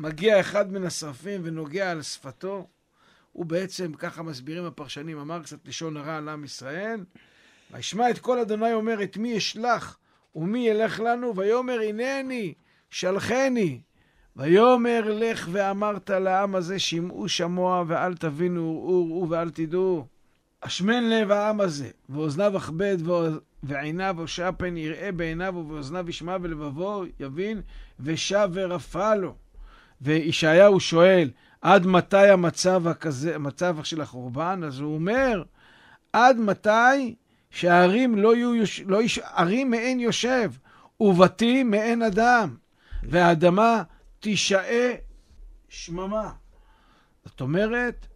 [0.00, 2.68] מגיע אחד מן השרפים ונוגע על שפתו.
[3.32, 7.04] הוא בעצם, ככה מסבירים הפרשנים, אמר קצת לשון הרע על עם ישראל.
[7.70, 9.98] וישמע את כל אדוני אומר, את מי אשלח
[10.38, 11.36] ומי ילך לנו?
[11.36, 12.54] ויאמר, הנני,
[12.90, 13.80] שלחני.
[14.36, 20.06] ויאמר, לך ואמרת לעם הזה, שמעו שמוע ואל תבינו, ראו ראו ואל תדעו.
[20.60, 22.96] אשמן לב העם הזה, ואוזניו אכבד,
[23.62, 27.60] ועיניו הושע פן יראה בעיניו, ובאוזניו ישמע ולבבו יבין,
[28.00, 29.34] ושב ורפא לו.
[30.00, 34.60] וישעיהו שואל, עד מתי המצב הכזה, המצב של החורבן?
[34.64, 35.42] אז הוא אומר,
[36.12, 37.14] עד מתי
[37.50, 40.52] שהערים לא יהיו, לא יש, ערים מעין יושב,
[41.00, 42.56] ובתים מעין אדם,
[43.02, 43.82] והאדמה
[44.20, 44.94] תישאה
[45.68, 46.32] שממה.
[47.24, 48.06] זאת אומרת,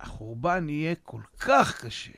[0.00, 2.12] החורבן יהיה כל כך קשה,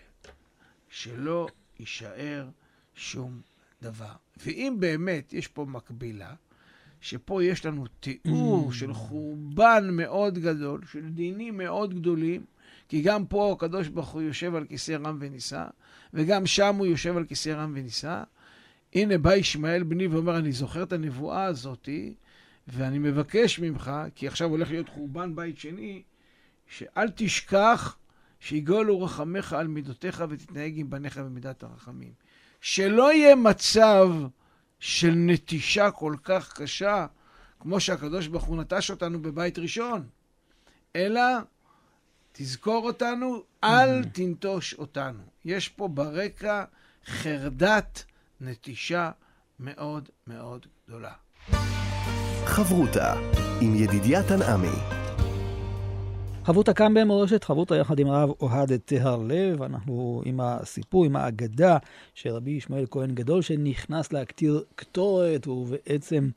[0.89, 1.47] שלא
[1.79, 2.49] יישאר
[2.95, 3.41] שום
[3.83, 4.13] דבר.
[4.37, 6.35] ואם באמת יש פה מקבילה,
[7.01, 12.45] שפה יש לנו תיאור של חורבן מאוד גדול, של דינים מאוד גדולים,
[12.89, 15.65] כי גם פה הקדוש ברוך הוא יושב על כיסא רם ונישא,
[16.15, 18.23] וגם שם הוא יושב על כיסא רם ונישא.
[18.95, 22.15] הנה בא ישמעאל בני ואומר, אני זוכר את הנבואה הזאתי,
[22.69, 26.03] ואני מבקש ממך, כי עכשיו הולך להיות חורבן בית שני,
[26.67, 27.97] שאל תשכח
[28.41, 32.13] שיגולו רחמך על מידותיך ותתנהג עם בניך במידת הרחמים.
[32.61, 34.09] שלא יהיה מצב
[34.79, 37.07] של נטישה כל כך קשה,
[37.61, 40.07] כמו שהקדוש ברוך הוא נטש אותנו בבית ראשון,
[40.97, 41.21] אלא
[42.39, 45.23] תזכור אותנו, אל תנטוש אותנו.
[45.45, 46.65] יש פה ברקע
[47.07, 48.05] חרדת
[48.41, 49.11] נטישה
[49.61, 51.13] מאוד מאוד גדולה.
[52.45, 53.15] חברותה
[53.61, 55.06] עם ידידיה תנעמי.
[56.47, 61.79] חברותה כאן במורשת, חברותה יחד עם הרב אוהד טהר לב, אנחנו עם הסיפור, עם האגדה
[62.15, 66.29] של רבי ישמעאל כהן גדול שנכנס להקטיר קטורת, ובעצם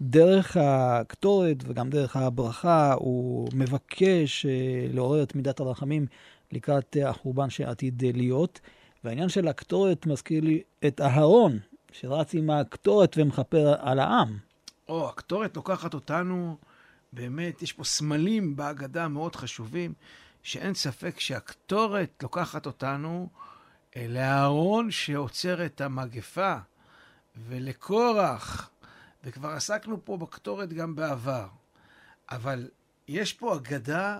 [0.00, 6.06] דרך הקטורת וגם דרך הברכה הוא מבקש אה, לעורר את מידת הרחמים
[6.52, 8.60] לקראת החורבן שעתיד להיות.
[9.04, 11.58] והעניין של הקטורת מזכיר לי את אהרון,
[11.92, 14.36] שרץ עם הקטורת ומכפר על העם.
[14.88, 16.56] או, הקטורת לוקחת אותנו,
[17.12, 19.94] באמת, יש פה סמלים בהגדה מאוד חשובים,
[20.42, 23.28] שאין ספק שהקטורת לוקחת אותנו
[23.96, 26.54] לאהרון שעוצר את המגפה,
[27.36, 28.70] ולקורח,
[29.24, 31.46] וכבר עסקנו פה בקטורת גם בעבר.
[32.30, 32.68] אבל
[33.08, 34.18] יש פה אגדה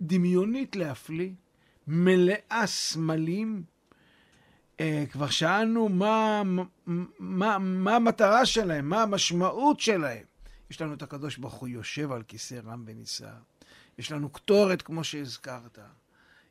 [0.00, 1.30] דמיונית להפליא,
[1.86, 3.62] מלאה סמלים.
[4.80, 6.42] אה, כבר שאלנו מה,
[7.18, 10.29] מה, מה המטרה שלהם, מה המשמעות שלהם.
[10.70, 13.32] יש לנו את הקדוש ברוך הוא יושב על כיסא רם ונישא.
[13.98, 15.78] יש לנו קטורת, כמו שהזכרת.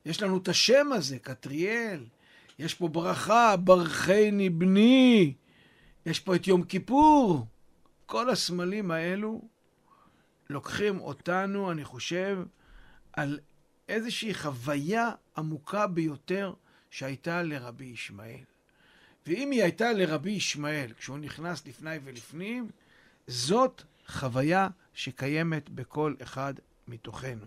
[0.05, 2.05] יש לנו את השם הזה, קטריאל.
[2.59, 5.33] יש פה ברכה, ברכני בני.
[6.05, 7.45] יש פה את יום כיפור.
[8.05, 9.41] כל הסמלים האלו
[10.49, 12.39] לוקחים אותנו, אני חושב,
[13.13, 13.39] על
[13.89, 16.53] איזושהי חוויה עמוקה ביותר
[16.89, 18.43] שהייתה לרבי ישמעאל.
[19.27, 22.69] ואם היא הייתה לרבי ישמעאל כשהוא נכנס לפני ולפנים,
[23.27, 26.53] זאת חוויה שקיימת בכל אחד
[26.87, 27.45] מתוכנו.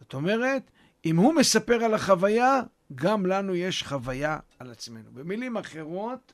[0.00, 0.70] זאת אומרת,
[1.04, 2.60] אם הוא מספר על החוויה,
[2.94, 5.10] גם לנו יש חוויה על עצמנו.
[5.12, 6.32] במילים אחרות,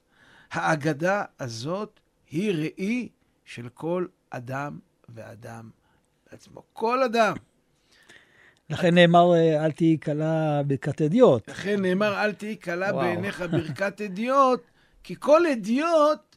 [0.53, 3.09] האגדה הזאת היא ראי
[3.45, 5.71] של כל אדם ואדם
[6.31, 6.63] בעצמו.
[6.73, 7.35] כל אדם.
[8.71, 11.49] לכן נאמר, אל תהיי קלה ברכת אדיוט.
[11.49, 12.93] לכן נאמר, אל תהיי קלה.
[12.93, 14.61] בעיניך ברכת אדיוט,
[15.05, 16.32] כי כל אדיוט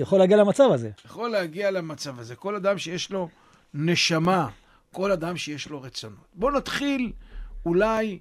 [0.00, 0.90] יכול להגיע למצב הזה.
[1.04, 2.36] יכול להגיע למצב הזה.
[2.36, 3.28] כל אדם שיש לו
[3.74, 4.48] נשמה,
[4.92, 6.26] כל אדם שיש לו רצונות.
[6.34, 7.12] בואו נתחיל
[7.66, 8.18] אולי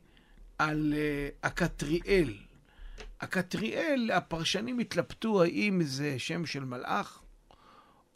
[0.58, 2.34] על uh, הקטריאל.
[3.22, 7.22] הקטריאל, הפרשנים התלבטו האם זה שם של מלאך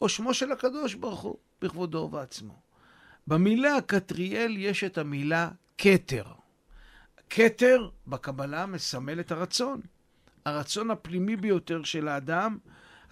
[0.00, 2.54] או שמו של הקדוש ברוך הוא, בכבודו ובעצמו.
[3.26, 5.48] במילה הקטריאל יש את המילה
[5.78, 6.24] כתר.
[7.30, 9.80] כתר בקבלה מסמל את הרצון.
[10.44, 12.58] הרצון הפנימי ביותר של האדם,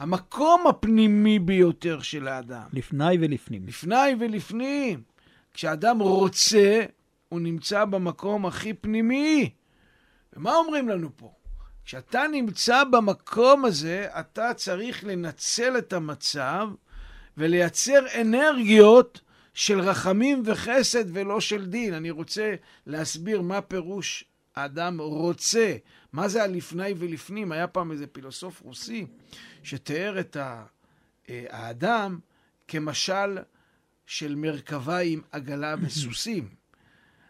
[0.03, 2.63] המקום הפנימי ביותר של האדם.
[2.73, 3.67] לפני ולפנים.
[3.67, 5.03] לפני ולפנים.
[5.55, 6.85] כשאדם רוצה,
[7.29, 9.51] הוא נמצא במקום הכי פנימי.
[10.33, 11.33] ומה אומרים לנו פה?
[11.85, 16.69] כשאתה נמצא במקום הזה, אתה צריך לנצל את המצב
[17.37, 19.21] ולייצר אנרגיות
[19.55, 21.95] של רחמים וחסד ולא של דין.
[21.95, 22.55] אני רוצה
[22.87, 25.77] להסביר מה פירוש האדם רוצה.
[26.13, 27.53] מה זה הלפני ולפנים?
[27.53, 29.07] היה פעם איזה פילוסוף רוסי
[29.63, 30.65] שתיאר את אה,
[31.51, 32.19] האדם
[32.69, 33.39] כמשל
[34.07, 36.49] של מרכבה עם עגלה וסוסים.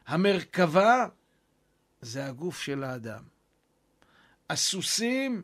[0.06, 1.06] המרכבה
[2.00, 3.22] זה הגוף של האדם.
[4.50, 5.42] הסוסים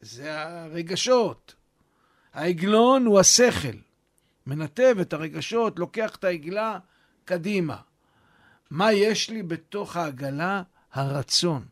[0.00, 1.54] זה הרגשות.
[2.32, 3.76] העגלון הוא השכל.
[4.46, 6.78] מנתב את הרגשות, לוקח את העגלה
[7.24, 7.76] קדימה.
[8.70, 10.62] מה יש לי בתוך העגלה?
[10.94, 11.62] הרצון.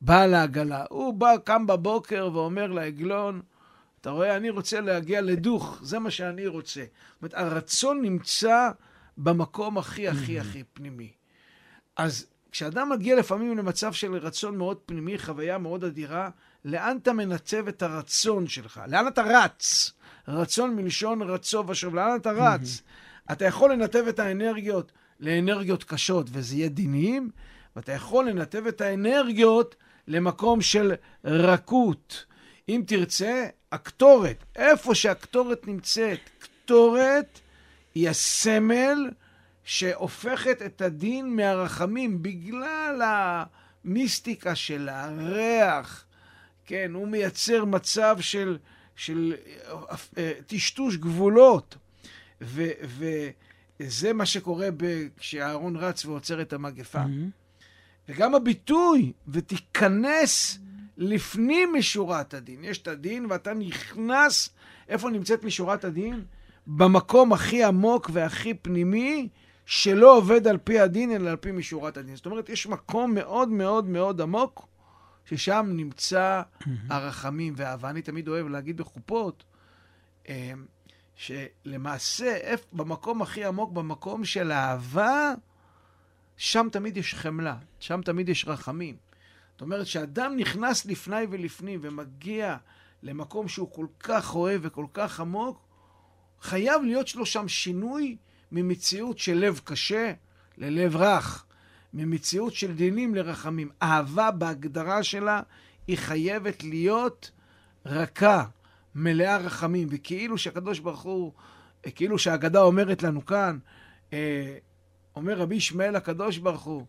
[0.00, 0.84] בעל העגלה.
[0.90, 3.42] הוא בא, קם בבוקר ואומר לעגלון,
[4.00, 6.80] אתה רואה, אני רוצה להגיע לדוך, זה מה שאני רוצה.
[6.80, 8.70] זאת אומרת, הרצון נמצא
[9.16, 11.12] במקום הכי הכי הכי פנימי.
[11.96, 16.30] אז כשאדם מגיע לפעמים למצב של רצון מאוד פנימי, חוויה מאוד אדירה,
[16.64, 18.80] לאן אתה מנצב את הרצון שלך?
[18.88, 19.92] לאן אתה רץ?
[20.28, 22.82] רצון מלשון רצו ושוב, לאן אתה רץ?
[23.32, 27.30] אתה יכול לנתב את האנרגיות לאנרגיות קשות, וזה יהיה דינים,
[27.76, 29.76] ואתה יכול לנתב את האנרגיות
[30.08, 32.24] למקום של רכות.
[32.68, 37.40] אם תרצה, הקטורת, איפה שהקטורת נמצאת, קטורת
[37.94, 39.10] היא הסמל
[39.64, 46.04] שהופכת את הדין מהרחמים בגלל המיסטיקה של הריח.
[46.66, 48.58] כן, הוא מייצר מצב של,
[48.96, 49.34] של
[50.18, 51.76] אה, טשטוש גבולות.
[52.40, 52.62] ו,
[53.80, 54.68] וזה מה שקורה
[55.16, 57.02] כשאהרון רץ ועוצר את המגפה.
[58.08, 60.58] וגם הביטוי, ותיכנס
[60.96, 62.64] לפנים משורת הדין.
[62.64, 64.50] יש את הדין ואתה נכנס,
[64.88, 66.24] איפה נמצאת משורת הדין?
[66.66, 69.28] במקום הכי עמוק והכי פנימי,
[69.66, 72.16] שלא עובד על פי הדין, אלא על פי משורת הדין.
[72.16, 74.66] זאת אומרת, יש מקום מאוד מאוד מאוד עמוק,
[75.24, 76.42] ששם נמצא
[76.88, 77.90] הרחמים והאהבה.
[77.90, 79.44] אני תמיד אוהב להגיד בחופות,
[80.28, 80.52] אה,
[81.16, 85.34] שלמעשה, במקום הכי עמוק, במקום של אהבה,
[86.36, 88.96] שם תמיד יש חמלה, שם תמיד יש רחמים.
[89.52, 92.56] זאת אומרת, כשאדם נכנס לפני ולפנים ומגיע
[93.02, 95.66] למקום שהוא כל כך אוהב וכל כך עמוק,
[96.40, 98.16] חייב להיות לו שם שינוי
[98.52, 100.12] ממציאות של לב קשה
[100.58, 101.44] ללב רך,
[101.94, 103.70] ממציאות של דינים לרחמים.
[103.82, 105.40] אהבה בהגדרה שלה
[105.86, 107.30] היא חייבת להיות
[107.86, 108.44] רכה,
[108.94, 111.32] מלאה רחמים, וכאילו שהקדוש ברוך הוא,
[111.82, 113.58] כאילו שהאגדה אומרת לנו כאן,
[114.12, 114.56] אה,
[115.16, 116.84] אומר רבי ישמעאל הקדוש ברוך הוא,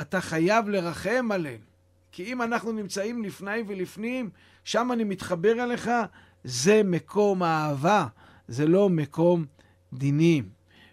[0.00, 1.64] אתה חייב לרחם עלינו.
[2.12, 4.30] כי אם אנחנו נמצאים לפני ולפנים,
[4.64, 5.90] שם אני מתחבר אליך,
[6.44, 8.06] זה מקום האהבה,
[8.48, 9.44] זה לא מקום
[9.92, 10.48] דינים.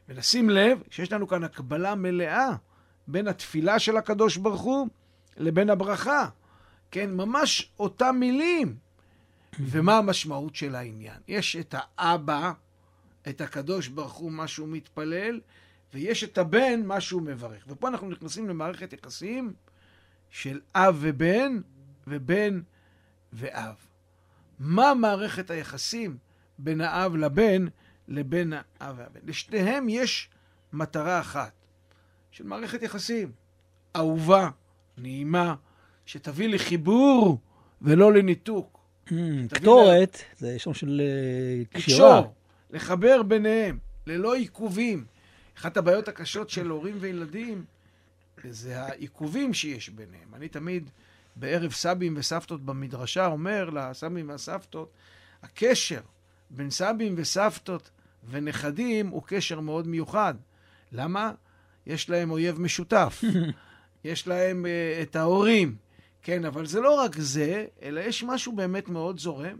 [0.10, 2.50] ולשים לב שיש לנו כאן הקבלה מלאה
[3.08, 4.88] בין התפילה של הקדוש ברוך הוא
[5.38, 6.30] לבין הברכה.
[6.92, 8.76] כן, ממש אותם מילים.
[9.60, 11.18] ומה המשמעות של העניין?
[11.28, 12.52] יש את האבא,
[13.30, 15.40] את הקדוש ברוך הוא, מה שהוא מתפלל,
[15.94, 17.66] ויש את הבן, מה שהוא מברך.
[17.68, 19.54] ופה אנחנו נכנסים למערכת יחסים
[20.30, 21.62] של אב ובן,
[22.08, 22.62] ובן
[23.34, 23.76] ואב.
[24.60, 26.18] מה מערכת היחסים
[26.60, 27.66] בין האב לבן
[28.08, 29.20] לבין האב והבן?
[29.24, 30.30] לשניהם יש
[30.74, 31.52] מטרה אחת,
[32.32, 33.32] של מערכת יחסים
[33.96, 34.50] אהובה,
[34.98, 35.56] נעימה,
[36.06, 37.40] שתביא לחיבור
[37.82, 38.78] ולא לניתוק.
[39.54, 42.20] קטורת, זה שם של אה, קשירה.
[42.20, 42.34] לקשור,
[42.70, 45.06] לחבר ביניהם, ללא עיכובים.
[45.58, 47.66] אחת הבעיות הקשות של הורים וילדים
[48.50, 50.36] זה העיכובים שיש ביניהם.
[50.36, 50.90] אני תמיד
[51.36, 54.92] בערב סבים וסבתות במדרשה אומר לסבים והסבתות,
[55.44, 56.02] הקשר
[56.50, 57.90] בין סבים וסבתות
[58.30, 60.34] ונכדים הוא קשר מאוד מיוחד.
[60.92, 61.32] למה?
[61.86, 63.24] יש להם אויב משותף.
[64.04, 65.76] יש להם uh, את ההורים.
[66.22, 69.58] כן, אבל זה לא רק זה, אלא יש משהו באמת מאוד זורם.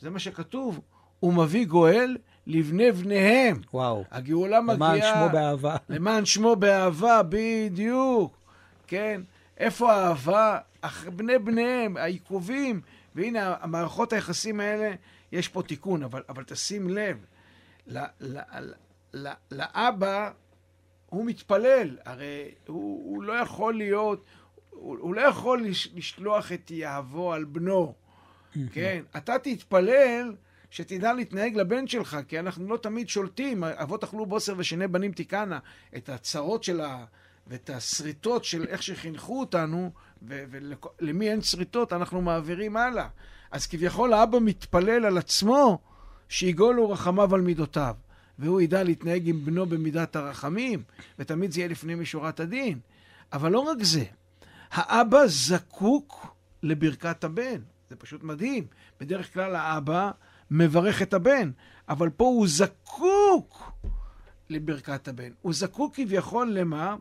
[0.00, 0.80] זה מה שכתוב,
[1.20, 2.16] הוא מביא גואל
[2.46, 3.60] לבני בניהם.
[3.74, 4.04] וואו.
[4.10, 4.76] הגאולה מגיעה...
[4.76, 5.76] למען שמו באהבה.
[5.88, 8.38] למען שמו באהבה, בדיוק.
[8.86, 9.20] כן,
[9.58, 10.58] איפה האהבה?
[10.80, 12.80] אח- בני בניהם, העיכובים,
[13.14, 14.90] והנה, המערכות היחסים האלה,
[15.32, 17.16] יש פה תיקון, אבל, אבל תשים לב,
[17.86, 18.72] ל, ל, ל,
[19.14, 20.30] ל, לאבא,
[21.10, 24.24] הוא מתפלל, הרי הוא, הוא לא יכול להיות,
[24.70, 27.94] הוא, הוא לא יכול לש, לשלוח את יהבו על בנו,
[28.72, 29.02] כן?
[29.16, 30.34] אתה תתפלל
[30.72, 35.58] שתדע להתנהג לבן שלך, כי אנחנו לא תמיד שולטים, אבות אכלו בוסר ושני בנים תיקנה,
[35.96, 37.04] את הצרות של ה...
[37.46, 39.90] ואת השריטות של איך שחינכו אותנו,
[40.22, 43.08] ולמי אין שריטות, אנחנו מעבירים הלאה.
[43.50, 45.78] אז כביכול האבא מתפלל על עצמו
[46.28, 47.94] שיגולו רחמיו על מידותיו,
[48.38, 50.82] והוא ידע להתנהג עם בנו במידת הרחמים,
[51.18, 52.78] ותמיד זה יהיה לפנים משורת הדין.
[53.32, 54.04] אבל לא רק זה,
[54.70, 57.60] האבא זקוק לברכת הבן.
[57.90, 58.66] זה פשוט מדהים.
[59.00, 60.10] בדרך כלל האבא
[60.52, 61.50] מברך את הבן,
[61.88, 63.72] אבל פה הוא זקוק
[64.50, 65.30] לברכת הבן.
[65.42, 66.96] הוא זקוק כביכול למה?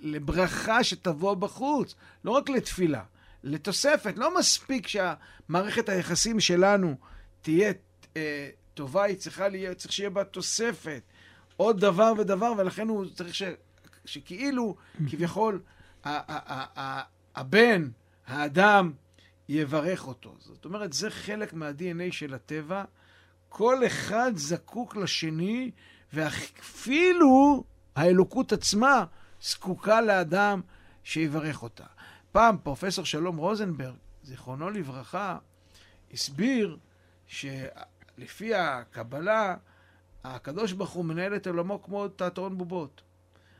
[0.00, 1.94] לברכה שתבוא בחוץ,
[2.24, 3.02] לא רק לתפילה,
[3.42, 4.18] לתוספת.
[4.18, 6.96] לא מספיק שהמערכת היחסים שלנו
[7.42, 7.72] תהיה
[8.16, 11.02] אה, טובה, היא צריכה להיות, צריך שיהיה בה תוספת.
[11.56, 13.42] עוד דבר ודבר, ולכן הוא צריך ש,
[14.04, 14.76] שכאילו,
[15.10, 15.62] כביכול,
[16.04, 16.32] ה-
[16.80, 17.02] ה-
[17.36, 17.88] הבן,
[18.26, 18.92] האדם,
[19.48, 20.36] יברך אותו.
[20.38, 22.84] זאת אומרת, זה חלק מה-DNA של הטבע.
[23.48, 25.70] כל אחד זקוק לשני,
[26.12, 27.64] ואפילו
[27.96, 29.04] האלוקות עצמה
[29.42, 30.60] זקוקה לאדם
[31.02, 31.84] שיברך אותה.
[32.32, 35.38] פעם פרופסור שלום רוזנברג, זיכרונו לברכה,
[36.12, 36.78] הסביר
[37.26, 39.56] שלפי הקבלה,
[40.24, 43.02] הקדוש ברוך הוא מנהל את עולמו כמו תיאטרון בובות.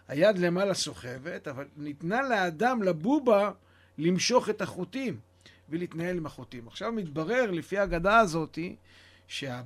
[0.08, 3.50] היד למעלה סוחבת, אבל ניתנה לאדם, לבובה,
[3.98, 5.20] למשוך את החוטים
[5.68, 6.68] ולהתנהל עם החוטים.
[6.68, 8.58] עכשיו מתברר, לפי האגדה הזאת,
[9.28, 9.56] שמי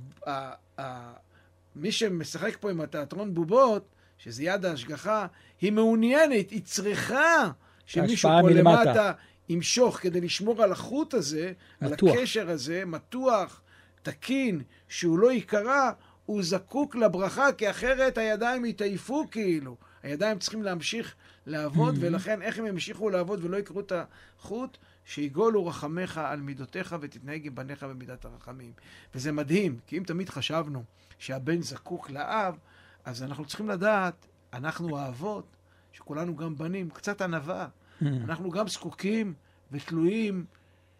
[1.89, 3.87] שמשחק פה עם התיאטרון בובות,
[4.17, 5.27] שזה יד ההשגחה,
[5.61, 7.51] היא מעוניינת, היא צריכה
[7.85, 8.49] שמישהו פה.
[8.49, 9.11] למטה
[9.49, 12.09] ימשוך כדי לשמור על החוט הזה, מתוח.
[12.09, 13.61] על הקשר הזה, מתוח,
[14.01, 15.91] תקין, שהוא לא ייקרע,
[16.25, 19.75] הוא זקוק לברכה, כי אחרת הידיים יתעייפו כאילו.
[20.03, 23.91] הידיים צריכים להמשיך לעבוד, ולכן איך הם ימשיכו לעבוד ולא יקרו את
[24.39, 24.77] החוט?
[25.09, 28.71] שיגולו רחמך על מידותיך ותתנהג עם בניך במידת הרחמים.
[29.15, 30.83] וזה מדהים, כי אם תמיד חשבנו
[31.17, 32.57] שהבן זקוק לאב,
[33.05, 35.45] אז אנחנו צריכים לדעת, אנחנו האבות,
[35.93, 37.67] שכולנו גם בנים, קצת ענווה.
[38.01, 39.33] אנחנו גם זקוקים
[39.71, 40.45] ותלויים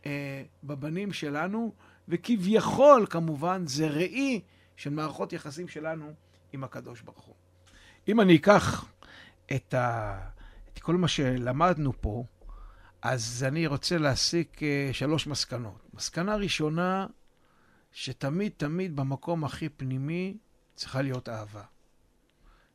[0.05, 1.73] אה, בבנים שלנו,
[2.07, 4.41] וכביכול, כמובן, זה ראי
[4.75, 6.13] של מערכות יחסים שלנו
[6.53, 7.35] עם הקדוש ברוך הוא.
[8.07, 8.85] אם אני אקח
[9.55, 10.19] את, ה...
[10.73, 12.23] את כל מה שלמדנו פה,
[13.01, 15.89] אז אני רוצה להסיק אה, שלוש מסקנות.
[15.93, 17.07] מסקנה ראשונה,
[17.91, 20.37] שתמיד תמיד במקום הכי פנימי
[20.75, 21.63] צריכה להיות אהבה.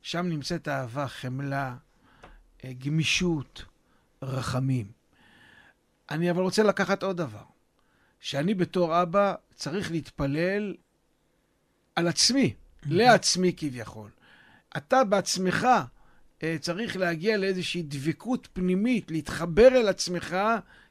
[0.03, 1.77] שם נמצאת אהבה, חמלה,
[2.64, 3.64] אה, גמישות,
[4.22, 4.93] רחמים.
[6.11, 7.45] אני אבל רוצה לקחת עוד דבר,
[8.20, 10.75] שאני בתור אבא צריך להתפלל
[11.97, 12.55] על עצמי,
[12.87, 14.11] לעצמי כביכול.
[14.77, 15.66] אתה בעצמך
[16.61, 20.37] צריך להגיע לאיזושהי דבקות פנימית, להתחבר אל עצמך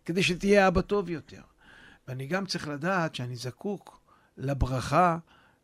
[0.05, 1.41] כדי שתהיה אבא טוב יותר.
[2.07, 4.01] ואני גם צריך לדעת שאני זקוק
[4.37, 5.17] לברכה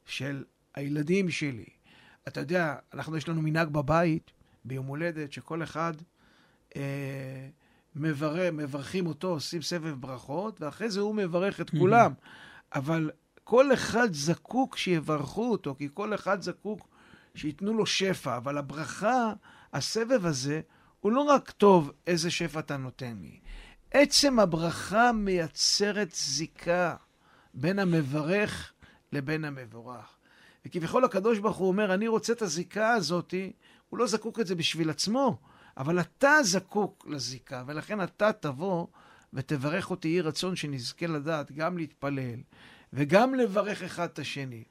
[0.06, 0.44] של
[0.76, 1.66] הילדים שלי.
[2.28, 4.32] אתה יודע, אנחנו, יש לנו מנהג בבית,
[4.66, 5.94] ביום הולדת, שכל אחד
[6.76, 6.82] אה,
[7.96, 8.52] מבר...
[8.52, 12.14] מברכים אותו, עושים סבב ברכות, ואחרי זה הוא מברך את כולם.
[12.76, 13.12] אבל
[13.44, 16.88] כל אחד זקוק שיברכו אותו, כי כל אחד זקוק
[17.36, 18.38] שייתנו לו שפע.
[18.38, 19.34] אבל הברכה,
[19.74, 20.62] הסבב הזה,
[21.00, 23.40] הוא לא רק טוב איזה שפע אתה נותן לי.
[23.92, 26.96] עצם הברכה מייצרת זיקה
[27.54, 28.74] בין המברך
[29.14, 30.16] לבין המבורך.
[30.66, 33.52] וכביכול הקדוש ברוך הוא אומר, אני רוצה את הזיקה הזאתי,
[33.90, 35.38] הוא לא זקוק את זה בשביל עצמו,
[35.78, 38.88] אבל אתה זקוק לזיקה, ולכן אתה תבוא
[39.34, 42.40] ותברך אותי, יהי רצון שנזכה לדעת גם להתפלל,
[42.94, 44.64] וגם לברך אחד את השני,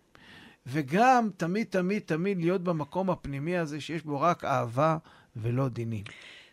[0.70, 4.96] וגם תמיד תמיד תמיד להיות במקום הפנימי הזה שיש בו רק אהבה
[5.36, 6.04] ולא דינים.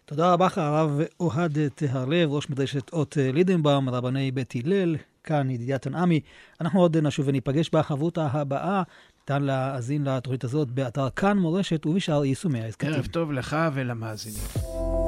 [0.06, 5.78] תודה רבה לך, הרב אוהד טהרלב, ראש מדרשת אות לידנבאום, רבני בית הלל, כאן ידידיה
[5.78, 6.20] תנעמי.
[6.62, 8.84] אנחנו עוד נשוב וניפגש בחברותה הבאה.
[9.20, 12.94] ניתן להאזין לתוכנית הזאת באתר כאן מורשת ובשאר יישומי ההסכתים.
[12.94, 14.44] ערב טוב לך ולמאזינים.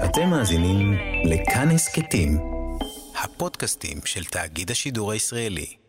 [0.05, 0.93] אתם מאזינים
[1.25, 2.39] לכאן הסכתים,
[3.23, 5.86] הפודקאסטים של תאגיד השידור הישראלי.